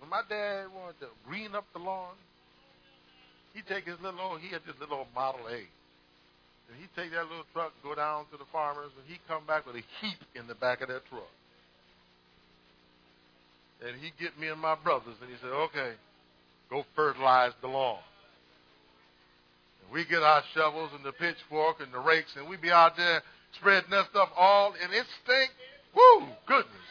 [0.00, 2.16] when my dad wanted to green up the lawn,
[3.54, 5.60] he'd take his little old, he had this little old Model A.
[5.60, 9.66] And he'd take that little truck, go down to the farmers, and he'd come back
[9.66, 11.28] with a heap in the back of that truck.
[13.84, 15.92] And he'd get me and my brothers, and he said, okay,
[16.70, 17.98] go fertilize the lawn
[19.82, 22.96] And we get our shovels and the pitchfork and the rakes, and we'd be out
[22.96, 23.22] there
[23.58, 25.50] spreading that stuff all, in it stink.
[25.94, 26.88] Woo, goodness,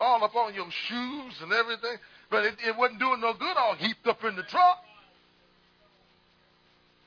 [0.00, 1.96] all up on your shoes and everything.
[2.30, 4.78] But it, it wasn't doing no good, all heaped up in the truck.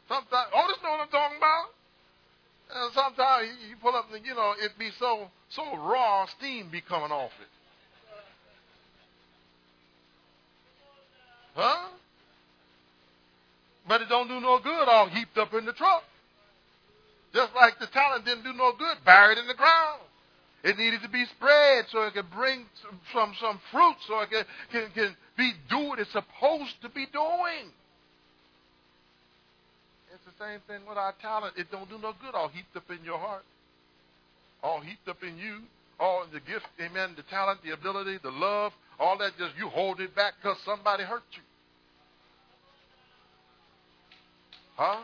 [0.07, 1.65] Sometimes, oh, this know what I'm talking about.
[2.73, 6.69] And sometimes you, you pull up and you know it be so so raw, steam
[6.71, 7.47] be coming off it.
[11.55, 11.89] Huh?
[13.87, 16.03] But it don't do no good all heaped up in the truck.
[17.36, 19.99] Just like the talent didn't do no good, buried in the ground.
[20.63, 22.65] It needed to be spread so it could bring
[23.13, 27.05] some, some, fruit, so it can, can, can be do what it's supposed to be
[27.11, 27.67] doing.
[30.15, 31.55] It's the same thing with our talent.
[31.57, 33.43] It don't do no good all heaped up in your heart,
[34.63, 35.59] all heaped up in you,
[35.99, 39.67] all in the gift, amen, the talent, the ability, the love, all that, just you
[39.67, 41.43] hold it back because somebody hurt you.
[44.77, 45.03] Huh?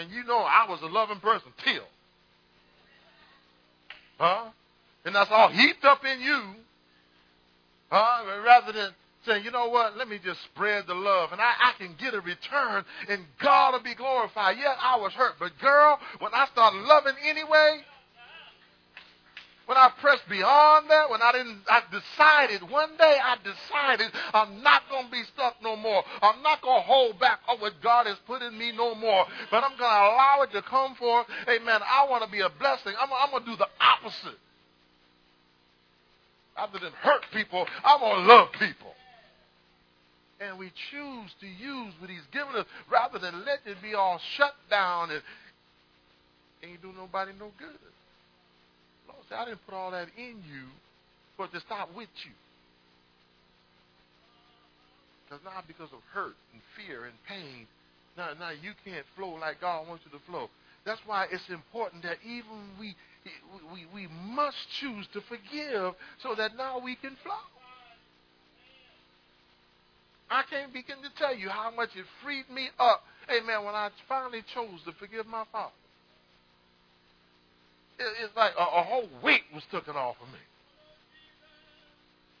[0.00, 1.84] And you know I was a loving person till.
[4.18, 4.50] Huh?
[5.04, 6.42] And that's all heaped up in you.
[7.90, 8.24] Huh?
[8.44, 8.90] Rather than
[9.26, 12.14] saying, you know what, let me just spread the love and I, I can get
[12.14, 14.56] a return and God will be glorified.
[14.58, 17.80] Yeah, I was hurt, but girl, when I start loving anyway,
[19.70, 24.64] when I pressed beyond that, when I didn't, I decided, one day I decided I'm
[24.64, 26.02] not going to be stuck no more.
[26.20, 29.24] I'm not going to hold back on what God has put in me no more.
[29.48, 31.28] But I'm going to allow it to come forth.
[31.46, 31.80] Amen.
[31.86, 32.94] I want to be a blessing.
[33.00, 34.40] I'm, I'm going to do the opposite.
[36.56, 38.90] Rather than hurt people, I'm going to love people
[40.40, 44.18] and we choose to use what he's given us rather than let it be all
[44.36, 45.22] shut down and
[46.64, 47.76] ain't do nobody no good.
[49.32, 50.66] I didn't put all that in you
[51.36, 52.32] for it to stop with you.
[55.24, 57.66] Because now because of hurt and fear and pain,
[58.16, 60.48] now, now you can't flow like God wants you to flow.
[60.84, 62.96] That's why it's important that even we,
[63.72, 67.46] we, we must choose to forgive so that now we can flow.
[70.30, 73.90] I can't begin to tell you how much it freed me up, amen, when I
[74.08, 75.74] finally chose to forgive my father.
[78.00, 80.40] It, it's like a, a whole weight was taken off of me.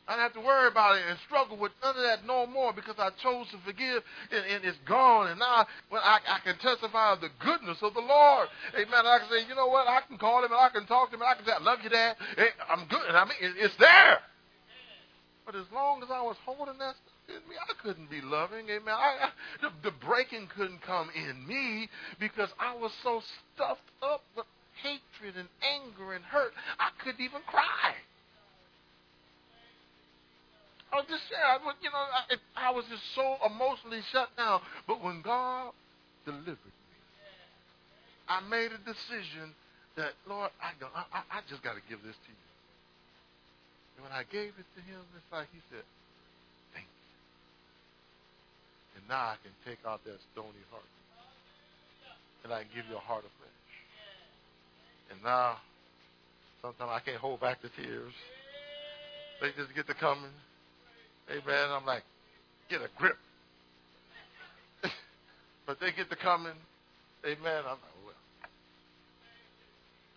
[0.08, 2.72] I don't have to worry about it and struggle with none of that no more
[2.72, 4.02] because I chose to forgive
[4.34, 5.30] and, and it's gone.
[5.30, 8.48] And now when I, I can testify of the goodness of the Lord.
[8.74, 9.06] Amen.
[9.06, 9.86] I can say, you know what?
[9.86, 11.62] I can call him and I can talk to him and I can say, I
[11.62, 12.16] love you, Dad.
[12.34, 13.06] Hey, I'm good.
[13.06, 14.18] And I mean, it, it's there.
[15.46, 17.54] But as long as I was holding that stuff, in me.
[17.54, 18.66] I couldn't be loving.
[18.66, 18.94] Amen.
[18.94, 19.30] I, I,
[19.62, 21.88] the, the breaking couldn't come in me
[22.18, 23.22] because I was so
[23.54, 24.46] stuffed up with
[24.82, 27.94] hatred and anger and hurt, I couldn't even cry.
[30.92, 34.60] I was just, yeah, you know, I, I was just so emotionally shut down.
[34.86, 35.70] But when God
[36.26, 36.98] delivered me,
[38.26, 39.54] I made a decision
[39.94, 40.74] that, Lord, I,
[41.14, 42.46] I, I just got to give this to you.
[43.96, 45.86] And when I gave it to him, it's like he said,
[46.74, 47.10] thank you.
[48.98, 50.90] and now I can take out that stony heart.
[52.42, 53.59] And I can give you a heart of flesh.
[55.10, 55.56] And now,
[56.62, 58.12] sometimes I can't hold back the tears.
[59.40, 60.30] They just get to coming.
[61.30, 61.70] Amen.
[61.70, 62.02] I'm like,
[62.68, 63.16] get a grip.
[65.66, 66.56] but they get to coming.
[67.24, 67.62] Amen.
[67.66, 68.16] I'm like,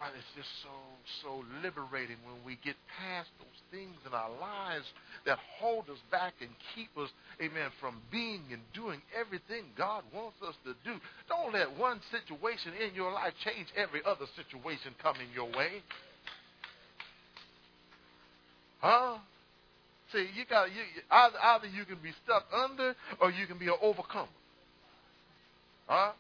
[0.06, 0.76] and it's just so,
[1.24, 1.32] so
[1.64, 4.86] liberating when we get past those things in our lives
[5.26, 10.38] that hold us back and keep us, amen, from being and doing everything God wants
[10.43, 10.99] us to do.
[11.30, 15.80] Don't let one situation in your life change every other situation coming your way.
[18.80, 19.18] Huh?
[20.12, 23.68] See, you got you, either, either you can be stuck under or you can be
[23.68, 24.28] an overcomer.
[25.88, 26.12] Huh?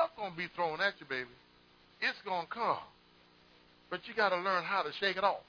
[0.00, 1.28] Stuff gonna be thrown at you, baby.
[2.00, 2.80] It's gonna come.
[3.92, 5.44] But you gotta learn how to shake it off.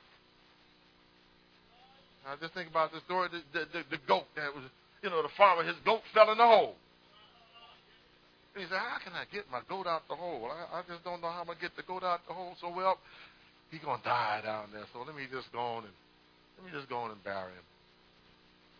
[2.27, 4.67] Now just think about the story the, the, the, the goat that was
[4.99, 6.75] you know, the farmer, his goat fell in the hole.
[8.59, 10.51] he said, How can I get my goat out the hole?
[10.51, 12.51] I, I just don't know how I'm gonna get the goat out the hole.
[12.59, 12.99] So well,
[13.71, 14.83] he's gonna die down there.
[14.91, 15.95] So let me just go on and
[16.59, 17.67] let me just go on and bury him.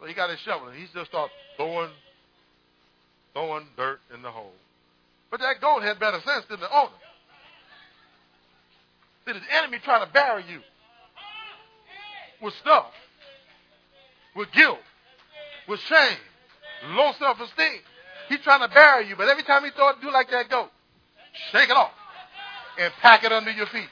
[0.02, 1.96] So he got his shovel and he just started throwing
[3.32, 4.52] throwing dirt in the hole.
[5.32, 6.92] But that goat had better sense than the owner.
[9.26, 10.60] See, the enemy trying to bury you
[12.42, 12.88] with stuff,
[14.36, 14.80] with guilt,
[15.70, 16.18] with shame,
[16.90, 17.80] low self-esteem.
[18.28, 20.70] He's trying to bury you, but every time he it, do like that goat.
[21.52, 21.92] Shake it off
[22.78, 23.90] and pack it under your feet.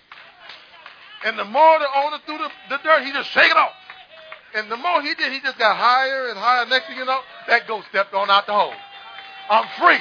[1.25, 3.73] And the more the owner threw the, the dirt, he just shake it off.
[4.55, 6.65] And the more he did, he just got higher and higher.
[6.65, 8.73] Next thing you know, that goat stepped on out the hole.
[9.49, 9.99] I'm free.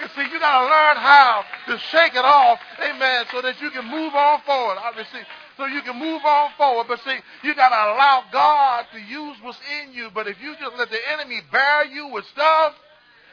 [0.00, 3.70] You see, you got to learn how to shake it off, amen, so that you
[3.70, 4.78] can move on forward.
[4.82, 5.20] Obviously,
[5.56, 6.86] so you can move on forward.
[6.88, 10.10] But see, you got to allow God to use what's in you.
[10.12, 12.74] But if you just let the enemy bear you with stuff,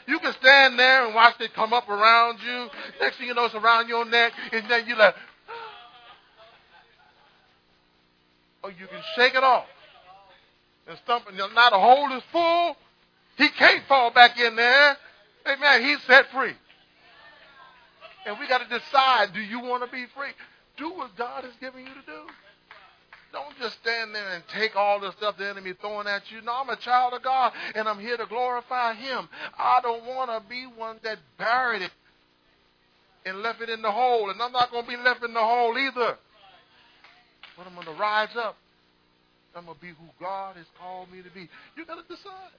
[0.07, 2.67] you can stand there and watch it come up around you.
[2.99, 5.15] Next thing you know, it's around your neck, and then you like,
[8.63, 9.65] or you can shake it off
[10.88, 11.25] and stump.
[11.33, 12.75] Now the hole is full.
[13.38, 14.97] He can't fall back in there.
[15.47, 15.84] Amen.
[15.84, 16.53] He's set free.
[18.26, 20.31] And we got to decide do you want to be free?
[20.77, 22.22] Do what God is giving you to do.
[23.34, 26.41] Don't just stand there and take all the stuff the enemy throwing at you.
[26.41, 29.30] No, I'm a child of God and I'm here to glorify Him.
[29.57, 31.91] I don't want to be one that buried it.
[33.26, 35.41] and left it in the hole, and I'm not going to be left in the
[35.41, 36.18] hole either.
[37.57, 38.57] But I'm going to rise up.
[39.55, 41.49] I'm going to be who God has called me to be.
[41.77, 42.55] You got to decide.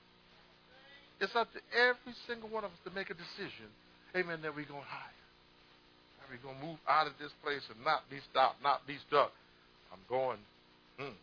[1.22, 3.70] It's up to every single one of us to make a decision,
[4.10, 5.22] amen, that we're going higher.
[6.18, 8.98] That we're going to move out of this place and not be stopped, not be
[9.06, 9.30] stuck.
[9.94, 10.42] I'm going,
[10.98, 11.14] hmm.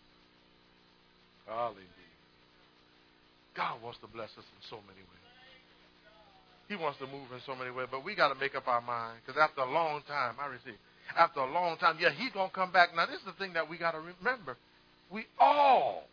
[1.43, 1.83] Hallelujah.
[3.59, 5.19] God wants to bless us in so many ways.
[6.71, 8.79] He wants to move in so many ways, but we got to make up our
[8.79, 10.79] mind because after a long time, I receive.
[11.17, 12.95] After a long time, yeah, he's gonna come back.
[12.95, 14.55] Now, this is the thing that we got to remember:
[15.09, 16.05] we all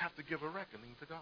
[0.00, 1.20] have to give a reckoning to God.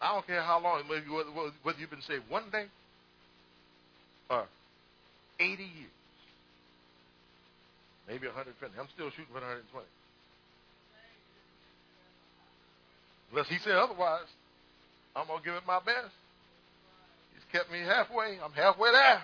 [0.00, 2.66] I don't care how long, whether you've been saved one day
[4.28, 4.46] or
[5.40, 5.98] 80 years,
[8.06, 8.72] maybe 120.
[8.78, 9.64] I'm still shooting for 120.
[13.32, 14.28] Unless he said otherwise,
[15.14, 16.12] I'm going to give it my best.
[17.34, 18.38] He's kept me halfway.
[18.42, 19.22] I'm halfway there.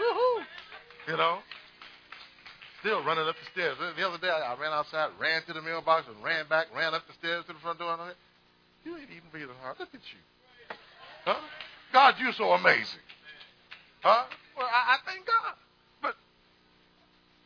[0.00, 0.44] Woohoo!
[1.08, 1.38] You know?
[2.88, 3.76] Still running up the stairs.
[3.76, 7.04] The other day, I ran outside, ran to the mailbox, and ran back, ran up
[7.06, 7.92] the stairs to the front door.
[7.92, 8.16] And I said,
[8.82, 9.76] you ain't even breathing hard.
[9.78, 10.76] Look at you.
[11.26, 11.36] Huh?
[11.92, 13.04] God, you're so amazing.
[14.00, 14.24] Huh?
[14.56, 15.52] Well, I, I thank God.
[16.00, 16.16] But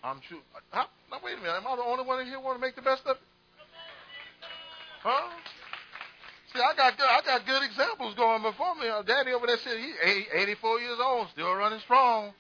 [0.05, 0.39] I'm sure.
[0.71, 0.87] Huh?
[1.11, 1.59] Now, wait a minute.
[1.59, 3.23] Am I the only one in here want to make the best of it?
[5.03, 5.27] Huh?
[6.55, 8.87] See, I got good, I got good examples going before me.
[9.09, 9.99] Daddy over there said he's
[10.33, 12.31] 84 years old, still running strong.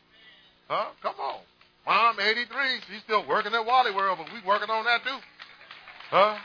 [0.68, 0.94] Huh?
[1.02, 1.40] Come on.
[1.86, 2.46] Mom, 83,
[2.88, 5.18] she's still working at Wally World, but we working on that too.
[6.10, 6.36] Huh?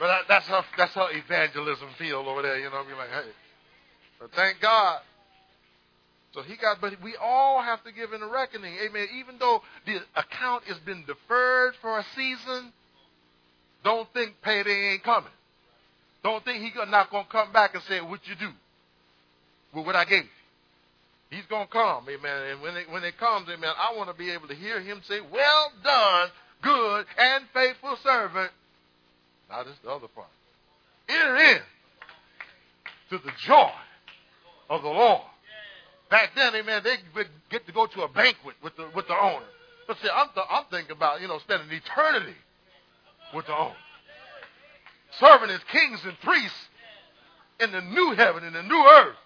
[0.00, 2.82] But that's her that's her evangelism field over there, you know.
[2.84, 3.30] Be like, hey,
[4.18, 5.00] but thank God.
[6.32, 8.74] So he got, but we all have to give in a reckoning.
[8.86, 9.08] Amen.
[9.18, 12.72] Even though the account has been deferred for a season,
[13.82, 15.32] don't think payday ain't coming.
[16.22, 18.50] Don't think he's not going to come back and say, what you do
[19.74, 20.24] with what I gave.
[21.30, 22.42] He's going to come, amen.
[22.50, 25.00] And when it, when it comes, amen, I want to be able to hear him
[25.08, 26.28] say, well done,
[26.60, 28.50] good and faithful servant.
[29.48, 30.28] Now, this is the other part.
[31.08, 31.60] Enter in
[33.10, 33.70] to the joy
[34.68, 35.22] of the Lord.
[36.10, 36.96] Back then, amen, they
[37.50, 39.46] get to go to a banquet with the, with the owner.
[39.86, 42.36] But see, I'm, th- I'm thinking about, you know, spending eternity
[43.34, 43.74] with the owner.
[45.20, 46.68] Serving as kings and priests
[47.60, 49.16] in the new heaven, in the new earth.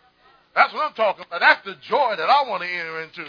[0.55, 1.40] That's what I'm talking about.
[1.40, 3.26] That's the joy that I want to enter into.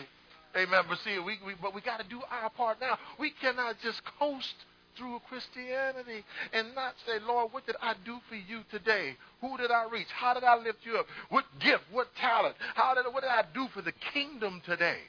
[0.56, 0.84] Amen.
[0.88, 2.98] But see, we, we but we got to do our part now.
[3.20, 4.54] We cannot just coast
[4.98, 6.24] through Christianity
[6.54, 9.18] and not say, Lord, what did I do for you today?
[9.42, 10.08] Who did I reach?
[10.14, 11.08] How did I lift you up?
[11.30, 11.84] What gift?
[11.92, 12.56] What talent?
[12.76, 15.00] How did what did I do for the kingdom today?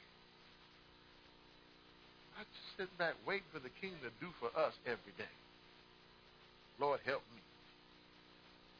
[2.37, 5.31] I just sit back waiting for the king to do for us every day.
[6.79, 7.41] Lord, help me.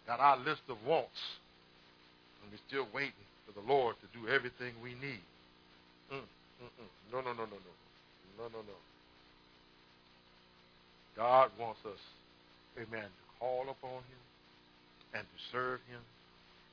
[0.06, 1.20] Got our list of wants,
[2.42, 5.24] and we're still waiting for the Lord to do everything we need.
[6.12, 6.92] Mm, mm, mm.
[7.12, 7.74] No, no, no, no, no.
[8.38, 8.78] No, no, no.
[11.16, 11.98] God wants us,
[12.78, 14.22] amen, to call upon him
[15.16, 16.04] and to serve him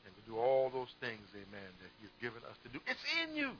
[0.04, 2.78] and to do all those things, amen, that he's given us to do.
[2.86, 3.52] It's in you.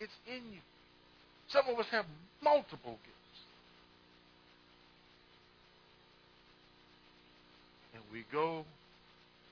[0.00, 0.60] It's in you.
[1.48, 2.06] Some of us have
[2.42, 3.38] multiple gifts.
[7.94, 8.64] And we go,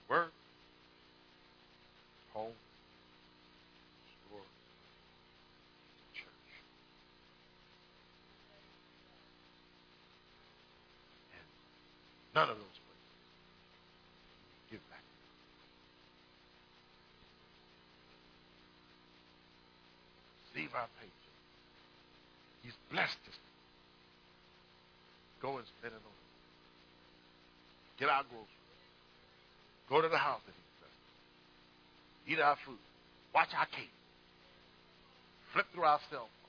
[0.08, 0.32] work,
[2.32, 2.54] home,
[4.26, 4.46] store,
[6.14, 6.50] church.
[11.34, 11.46] And
[12.34, 13.16] none of those places
[14.70, 15.02] give back.
[20.54, 21.36] Receive our paycheck.
[22.62, 23.38] He's blessed us.
[25.42, 26.20] Go and spend it on
[28.00, 28.48] Get our groceries.
[29.90, 30.69] Go to the house that blessed.
[32.26, 32.78] Eat our food.
[33.34, 33.92] Watch our cake.
[35.52, 36.40] Flip through our cell phone.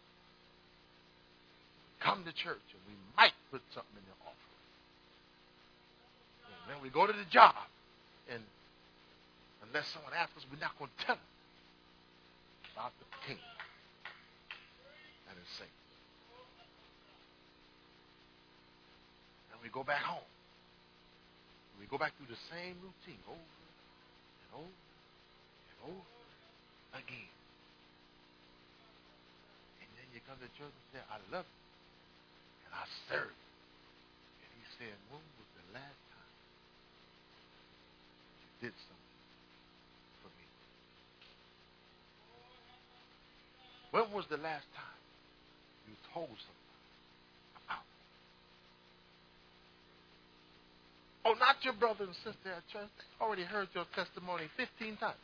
[2.02, 4.62] Come to church and we might put something in the offering.
[6.50, 7.54] And then we go to the job
[8.30, 8.42] and
[9.70, 11.32] unless someone asks us, we're not going to tell them
[12.74, 13.42] about the king
[15.30, 15.90] and his saints.
[19.54, 20.26] And we go back home.
[21.78, 24.91] We go back through the same routine over and over
[25.86, 26.16] over
[26.96, 27.32] again.
[29.82, 31.62] And then you come to church and say, I love you
[32.68, 33.50] and I serve you.
[34.42, 36.34] And he said, when was the last time
[38.42, 39.20] you did something
[40.24, 40.48] for me?
[43.92, 45.00] When was the last time
[45.88, 46.62] you told something?
[51.24, 52.90] Oh, not your brother and sister at church.
[52.98, 55.22] They already heard your testimony 15 times.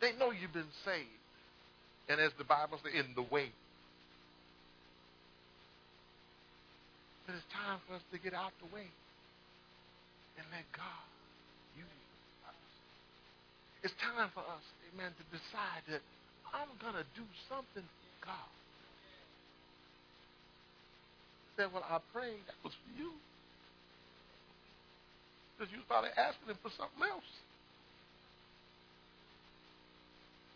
[0.00, 1.22] They know you've been saved.
[2.08, 3.50] And as the Bible says, in the way.
[7.26, 8.86] But it's time for us to get out the way
[10.38, 11.06] and let God
[11.74, 12.06] use
[12.46, 12.62] us.
[13.82, 14.62] It's time for us,
[14.92, 16.02] amen, to decide that
[16.54, 18.50] I'm going to do something for God.
[21.56, 22.44] Said, well, I prayed.
[22.46, 23.10] That was for you.
[25.56, 27.26] Because you started asking him for something else.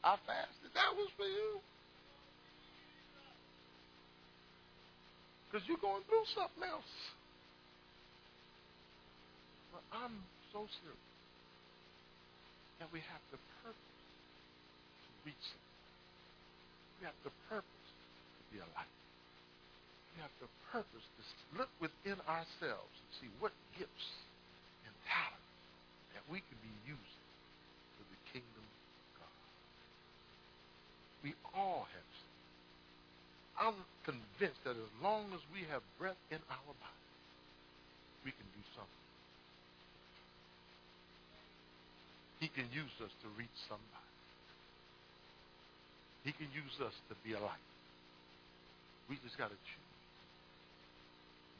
[0.00, 0.72] I fasted.
[0.72, 1.60] That was for you.
[5.44, 6.94] Because you're going through something else.
[9.74, 10.16] But I'm
[10.54, 11.10] so serious
[12.80, 14.00] that we have the purpose
[15.04, 15.64] to reach it.
[17.02, 18.94] We have the purpose to be alive.
[20.16, 21.22] We have the purpose to
[21.60, 24.08] look within ourselves and see what gifts
[24.88, 25.50] and talents
[26.16, 27.26] that we can be using
[28.00, 28.64] for the kingdom
[31.22, 32.40] we all have sinned.
[33.60, 33.78] I'm
[34.08, 37.06] convinced that as long as we have breath in our body,
[38.24, 39.04] we can do something.
[42.40, 44.10] He can use us to reach somebody.
[46.24, 47.68] He can use us to be a light.
[49.12, 49.92] We just got to choose.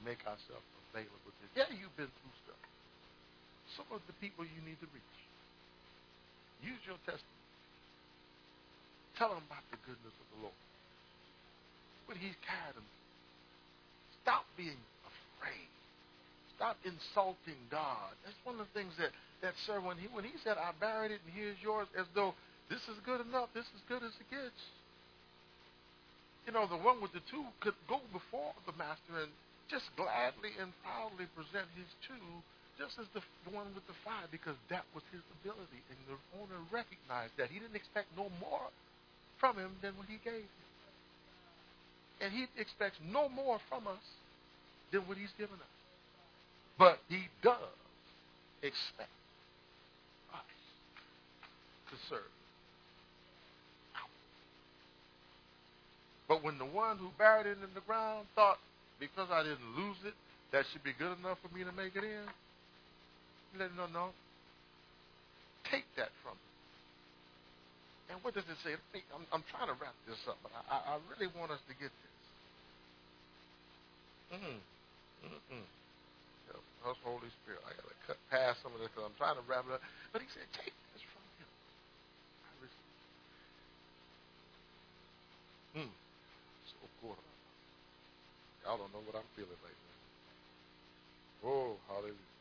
[0.05, 1.45] Make ourselves available to.
[1.53, 2.62] Yeah, you've been through stuff.
[3.77, 5.16] Some of the people you need to reach.
[6.65, 7.40] Use your testimony.
[9.21, 10.61] Tell them about the goodness of the Lord.
[12.09, 12.89] But he's carried them.
[14.25, 15.69] Stop being afraid.
[16.57, 18.17] Stop insulting God.
[18.25, 19.13] That's one of the things that,
[19.45, 22.33] that sir, when he when he said, I buried it and here's yours, as though
[22.73, 24.61] this is good enough, this is good as it gets.
[26.49, 29.29] You know, the one with the two could go before the master and
[29.69, 32.25] just gladly and proudly present his two
[32.81, 33.21] just as the
[33.53, 35.85] one with the five because that was his ability.
[35.93, 37.53] And the owner recognized that.
[37.53, 38.73] He didn't expect no more
[39.41, 40.61] from him than what he gave him.
[42.21, 44.05] And he expects no more from us
[44.93, 45.75] than what he's given us.
[46.79, 47.57] But he does
[48.62, 49.11] expect
[50.35, 50.53] us
[51.91, 52.31] to serve.
[56.29, 58.59] But when the one who buried it in the ground thought,
[59.01, 60.15] because I didn't lose it,
[60.53, 62.23] that should be good enough for me to make it in,
[63.59, 64.09] let him know, no.
[65.73, 66.50] Take that from me.
[68.11, 68.74] And what does it say?
[69.15, 71.95] I'm, I'm trying to wrap this up, but I, I really want us to get
[71.95, 72.15] this.
[74.35, 74.59] Mm.
[75.31, 75.66] Mm-mm.
[76.82, 77.61] Help Holy Spirit.
[77.69, 79.85] I got to cut past some of this because I'm trying to wrap it up.
[80.11, 81.51] But he said, take this from him.
[82.43, 82.97] I receive.
[85.77, 85.93] Hmm.
[86.73, 87.20] So cool.
[88.65, 89.93] Y'all don't know what I'm feeling right now.
[91.45, 92.16] Oh, hallelujah.
[92.16, 92.41] Let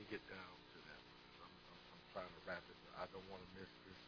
[0.00, 1.00] me get down to that.
[1.44, 4.00] I'm, I'm, I'm trying to wrap it I don't want to miss this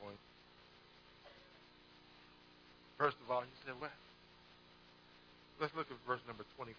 [0.00, 0.20] point.
[2.98, 3.94] First of all, he said, well,
[5.60, 6.74] let's look at verse number 24.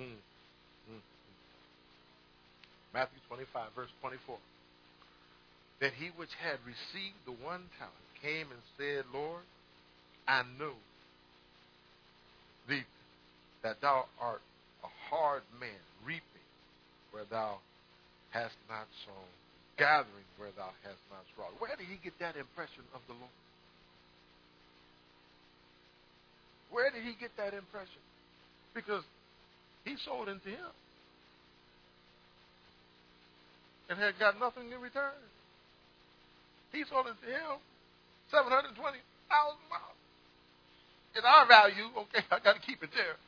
[0.00, 0.20] Mm.
[0.88, 1.02] Mm.
[2.94, 4.36] Matthew 25, verse 24.
[5.80, 9.42] Then he which had received the one talent came and said, Lord,
[10.28, 10.76] I know
[12.68, 12.84] thee,
[13.62, 14.42] that thou art
[14.84, 16.29] a hard man, reaping
[17.10, 17.58] where thou
[18.30, 19.30] hast not sown,
[19.78, 21.54] gathering where thou hast not strawed.
[21.58, 23.36] Where did he get that impression of the Lord?
[26.70, 28.02] Where did he get that impression?
[28.74, 29.02] Because
[29.84, 30.70] he sold into him
[33.90, 35.18] and had got nothing in return.
[36.70, 37.58] He sold into him
[38.30, 39.98] seven hundred twenty thousand dollars.
[41.18, 43.18] In our value, okay, I got to keep it there,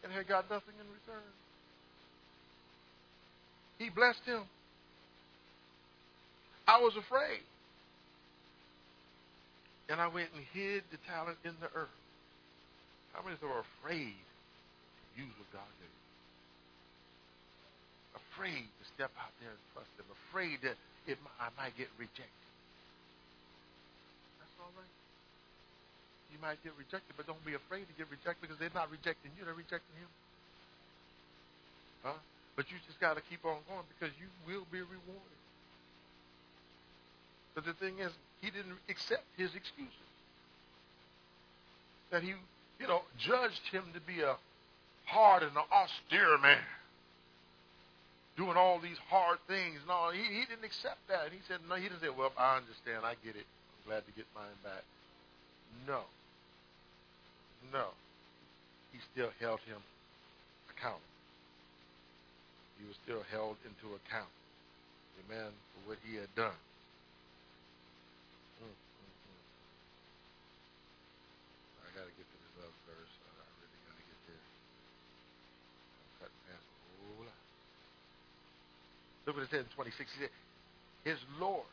[0.00, 1.28] and had got nothing in return.
[3.78, 4.42] He blessed him.
[6.66, 7.40] I was afraid.
[9.88, 11.98] And I went and hid the talent in the earth.
[13.16, 15.98] How many are afraid to use what God gave?
[18.30, 20.06] Afraid to step out there and trust Him.
[20.28, 20.76] Afraid that
[21.08, 22.46] it, I might get rejected.
[24.38, 24.94] That's all right.
[26.30, 29.32] You might get rejected, but don't be afraid to get rejected because they're not rejecting
[29.34, 30.12] you, they're rejecting Him.
[32.04, 32.20] Huh?
[32.58, 35.38] But you just got to keep on going because you will be rewarded.
[37.54, 38.10] But the thing is,
[38.42, 40.10] he didn't accept his excuses.
[42.10, 42.34] That he,
[42.82, 44.34] you know, judged him to be a
[45.06, 46.66] hard and an austere man.
[48.36, 49.78] Doing all these hard things.
[49.86, 51.30] No, he, he didn't accept that.
[51.30, 53.06] He said, no, he didn't say, well, I understand.
[53.06, 53.46] I get it.
[53.46, 54.82] I'm glad to get mine back.
[55.86, 56.02] No.
[57.72, 57.94] No.
[58.90, 59.78] He still held him
[60.74, 61.17] accountable.
[62.78, 64.30] He was still held into account.
[65.26, 65.50] Amen.
[65.74, 66.54] For what he had done.
[68.62, 69.42] Mm, mm, mm.
[71.82, 73.14] I got to get to this other verse.
[73.18, 74.44] I really got to get there.
[75.98, 77.26] I'm cutting past whole.
[79.26, 80.06] Look what it says in 26.
[80.14, 80.34] He said,
[81.02, 81.66] His Lord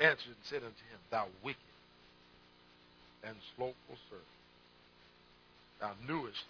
[0.00, 1.76] answered and said unto him, Thou wicked
[3.22, 4.38] and slothful servant.
[5.80, 6.48] Thou knewest,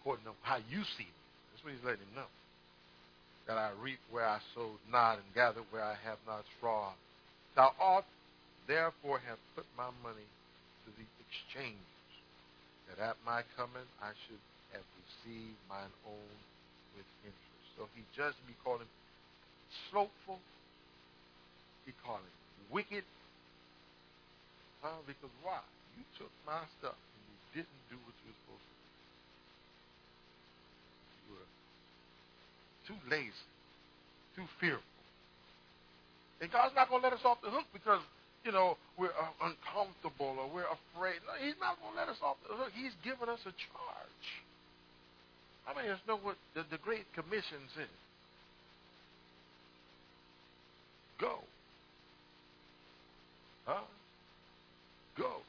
[0.00, 1.19] according to how you see me.
[1.60, 2.32] That's what he's letting him know.
[3.44, 6.96] That I reap where I sowed not and gather where I have not straw.
[7.54, 8.08] Thou ought
[8.66, 11.76] therefore have put my money to the exchange,
[12.88, 14.40] that at my coming I should
[14.72, 16.32] have received mine own
[16.96, 17.68] with interest.
[17.76, 18.88] So he judged me, called him
[19.92, 20.40] slothful.
[21.84, 22.36] He called him
[22.72, 23.04] wicked.
[24.80, 25.60] Well, because why?
[25.98, 28.88] You took my stuff and you didn't do what you were supposed to do.
[31.20, 31.50] You were
[32.90, 33.46] too lazy,
[34.34, 34.82] too fearful.
[36.42, 38.00] And God's not going to let us off the hook because,
[38.42, 41.22] you know, we're uh, uncomfortable or we're afraid.
[41.22, 42.72] No, He's not going to let us off the hook.
[42.74, 44.26] He's given us a charge.
[45.66, 47.94] How many of us know what the, the Great Commission says?
[51.20, 51.44] Go.
[53.66, 53.84] Huh?
[55.18, 55.44] Go.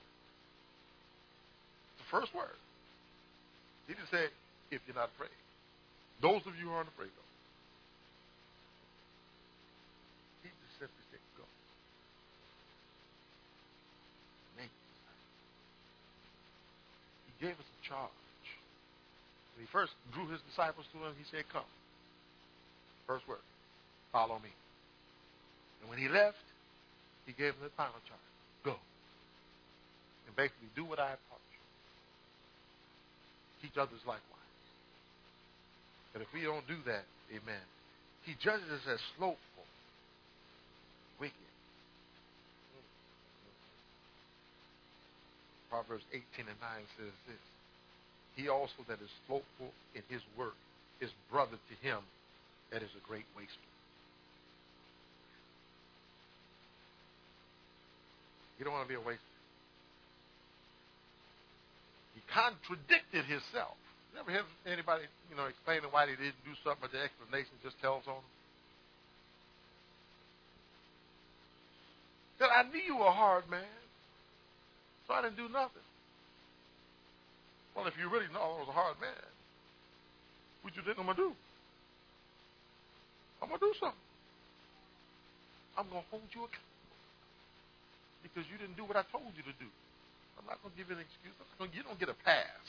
[1.98, 2.60] The first word.
[3.88, 4.28] He didn't say,
[4.70, 5.32] if you're not afraid.
[6.22, 7.10] Those of you who aren't afraid.
[10.44, 11.44] He just simply said, go.
[14.56, 14.70] Make
[17.26, 18.46] He gave us a charge.
[19.58, 21.68] When he first drew his disciples to him, he said, come.
[23.10, 23.44] First word,
[24.14, 24.54] follow me.
[25.82, 26.46] And when he left,
[27.26, 28.30] he gave them the final charge.
[28.64, 28.78] Go.
[30.30, 31.60] And basically do what I have taught you.
[33.66, 34.30] Teach others likewise.
[36.14, 37.04] But if we don't do that,
[37.34, 37.66] amen,
[38.24, 39.66] he judges us as slothful,
[41.20, 41.52] wicked.
[45.72, 47.44] Proverbs 18 and 9 says this.
[48.36, 50.60] He also that is slothful in his work
[51.00, 52.04] is brother to him
[52.72, 53.72] that is a great waster.
[58.60, 59.32] You don't want to be a waster.
[62.14, 63.80] He contradicted himself.
[64.14, 67.56] You ever hear anybody, you know, explaining why they didn't do something, but the explanation
[67.64, 68.32] just tells on them?
[72.38, 73.81] Said, I knew you were a hard man,
[75.12, 75.84] so I didn't do nothing.
[77.76, 79.28] Well, if you really know I was a hard man,
[80.64, 81.34] what you think I'm going to do?
[83.44, 84.08] I'm going to do something.
[85.76, 86.96] I'm going to hold you accountable
[88.24, 89.68] because you didn't do what I told you to do.
[90.40, 91.36] I'm not going to give you an excuse.
[91.76, 92.68] you don't get a pass.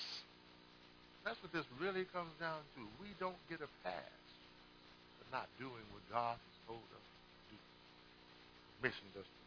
[1.22, 2.82] That's what this really comes down to.
[2.98, 4.18] We don't get a pass
[5.22, 7.58] for not doing what God has told us to do,
[8.82, 9.41] commissioned us to do.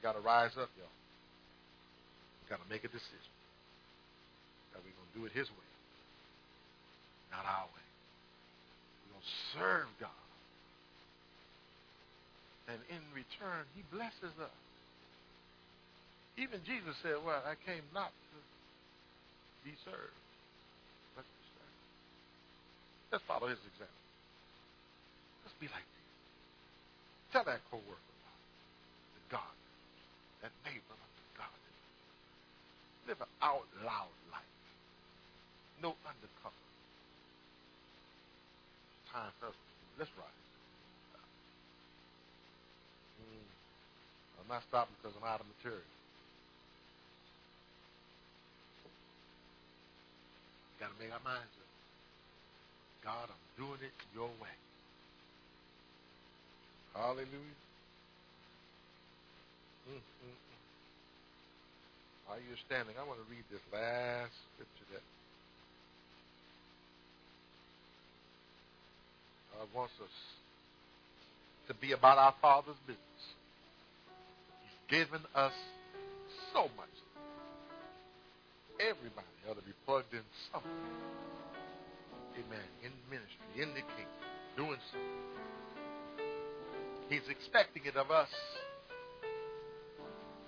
[0.00, 0.96] We got to rise up, y'all.
[2.40, 3.32] We got to make a decision
[4.72, 5.70] that we're going to do it His way,
[7.28, 7.86] not our way.
[9.04, 10.20] We're going to serve God
[12.70, 14.58] and in return, he blesses us.
[16.38, 18.38] Even Jesus said, Well, I came not to
[19.66, 20.18] be served,
[21.18, 21.74] but to serve.
[23.10, 24.02] Let's follow his example.
[25.42, 26.18] Let's be like Jesus.
[27.34, 27.90] Tell that co-worker
[28.22, 28.38] about
[29.18, 29.54] the God,
[30.42, 31.60] that neighbor the God.
[33.08, 34.56] Live an out loud life.
[35.82, 36.64] No undercover.
[39.12, 39.58] Time for us.
[39.98, 40.40] Let's rise.
[44.40, 45.84] I'm not stopping because I'm out of material.
[50.80, 51.70] Got to make our minds up.
[53.04, 54.56] God, I'm doing it your way.
[56.94, 57.69] Hallelujah.
[59.88, 60.60] Mm, mm, mm.
[62.26, 65.04] While you're standing, I want to read this last scripture that
[69.56, 70.16] God wants us
[71.68, 73.22] to be about our Father's business
[74.62, 75.52] He's given us
[76.52, 76.94] so much.
[78.80, 80.70] Everybody ought to be plugged in something.
[82.34, 82.66] Amen.
[82.82, 84.20] In ministry, in the kingdom,
[84.56, 85.20] doing something.
[87.10, 88.28] He's expecting it of us.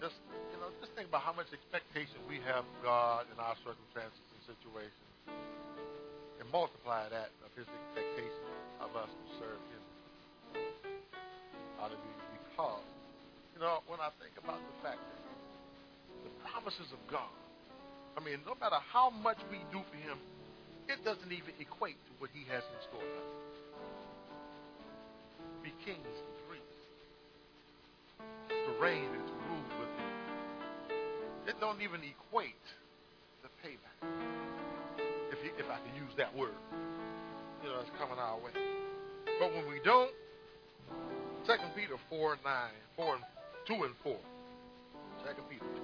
[0.03, 0.19] Just
[0.51, 4.19] you know, just think about how much expectation we have of God in our circumstances
[4.35, 8.51] and situations, and multiply that of His expectation
[8.83, 9.85] of us to serve Him.
[11.79, 12.19] Hallelujah.
[12.35, 12.83] Because,
[13.55, 15.23] you know, when I think about the fact that
[16.27, 17.31] the promises of God,
[18.19, 20.19] I mean, no matter how much we do for Him,
[20.91, 23.31] it doesn't even equate to what He has in store for us.
[25.63, 26.91] Be kings and priests,
[28.51, 29.32] to reign and
[31.53, 32.65] It don't even equate
[33.45, 34.01] the payback,
[35.29, 36.57] if, you, if I can use that word.
[37.61, 38.57] You know, it's coming our way.
[39.37, 40.09] But when we don't,
[41.45, 43.25] Second Peter 4 9, 4 and
[43.69, 44.17] 2 and 4.
[45.29, 45.77] Second Peter 2.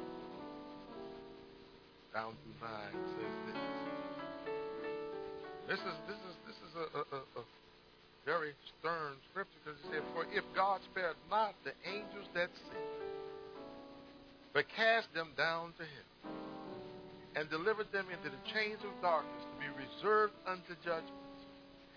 [2.17, 2.73] Down through 9
[3.21, 3.61] says this.
[5.69, 7.45] This is this is this is a, a, a
[8.25, 13.28] very stern scripture because it said, For if God spared not the angels that sinned,
[14.53, 16.07] but cast them down to him,
[17.37, 21.13] and delivered them into the chains of darkness to be reserved unto judgment,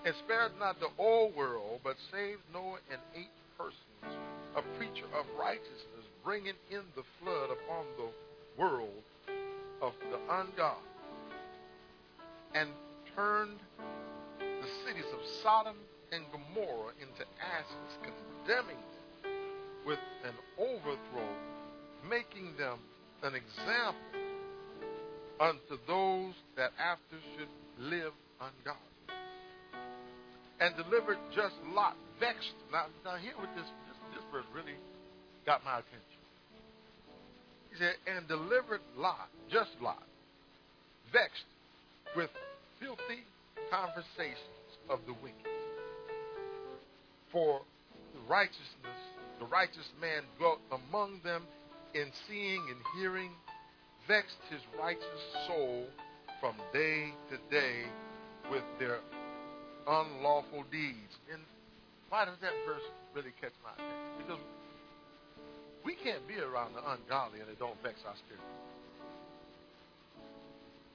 [0.05, 4.17] and spared not the whole world, but saved Noah and eight persons,
[4.55, 8.09] a preacher of righteousness, bringing in the flood upon the
[8.61, 9.03] world
[9.81, 10.83] of the ungodly,
[12.53, 12.69] and
[13.15, 13.59] turned
[14.39, 15.75] the cities of Sodom
[16.11, 18.77] and Gomorrah into ashes, condemning
[19.23, 19.31] them
[19.85, 21.29] with an overthrow,
[22.09, 22.79] making them
[23.23, 24.21] an example
[25.39, 27.49] unto those that after should
[27.79, 28.81] live ungodly.
[30.59, 32.53] And delivered just Lot, vexed.
[32.71, 34.77] Now, now here with this, this, this verse really
[35.45, 36.21] got my attention.
[37.71, 40.03] He said, and delivered Lot, just Lot,
[41.11, 41.49] vexed
[42.15, 42.29] with
[42.79, 43.25] filthy
[43.71, 45.49] conversations of the wicked.
[47.31, 47.61] For
[48.13, 49.01] the righteousness,
[49.39, 51.43] the righteous man dwelt among them
[51.93, 53.31] in seeing and hearing,
[54.07, 55.85] vexed his righteous soul
[56.39, 57.83] from day to day
[58.49, 58.99] with their
[59.87, 61.13] unlawful deeds.
[61.31, 61.41] And
[62.09, 62.83] why does that verse
[63.15, 64.11] really catch my attention?
[64.17, 64.41] Because
[65.85, 68.43] we can't be around the ungodly and it don't vex our spirit.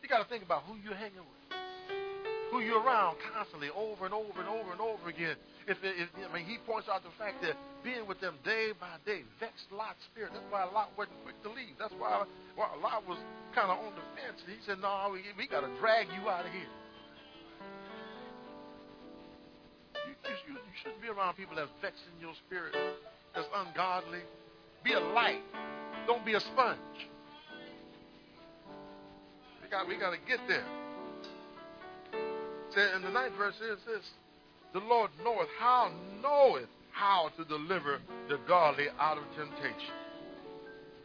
[0.02, 1.45] You got to think about who you're hanging with
[2.50, 5.34] who you're around constantly over and over and over and over again.
[5.66, 9.02] If, if I mean, he points out the fact that being with them day by
[9.02, 10.30] day vexed Lot's spirit.
[10.32, 11.74] That's why Lot wasn't quick to leave.
[11.78, 12.22] That's why,
[12.54, 13.18] why Lot was
[13.54, 14.38] kind of on the fence.
[14.46, 16.70] He said, "No, we, we got to drag you out of here."
[20.06, 20.14] You,
[20.46, 22.74] you, you shouldn't be around people that's vexing your spirit,
[23.34, 24.22] that's ungodly.
[24.84, 25.42] Be a light.
[26.06, 27.10] Don't be a sponge.
[29.62, 30.62] We got, we got to get there
[32.76, 34.04] and the ninth verse is this
[34.72, 35.90] The Lord knoweth how,
[36.22, 37.98] knoweth how to deliver
[38.28, 39.96] the godly out of temptation,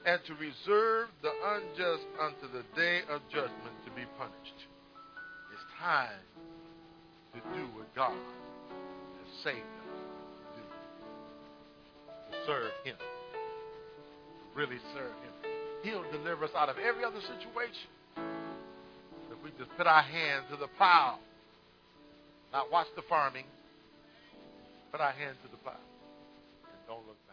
[0.06, 4.60] and to reserve the unjust unto the day of judgment to be punished.
[5.53, 6.19] It's time
[7.34, 9.99] to do what God has saved us
[10.39, 10.65] to do.
[12.31, 12.98] To serve Him.
[12.98, 15.34] To really serve Him.
[15.84, 17.89] He'll deliver us out of every other situation.
[19.31, 21.18] If we just put our hand to the plow
[22.51, 23.45] not watch the farming,
[24.91, 27.30] put our hands to the plow and don't look back.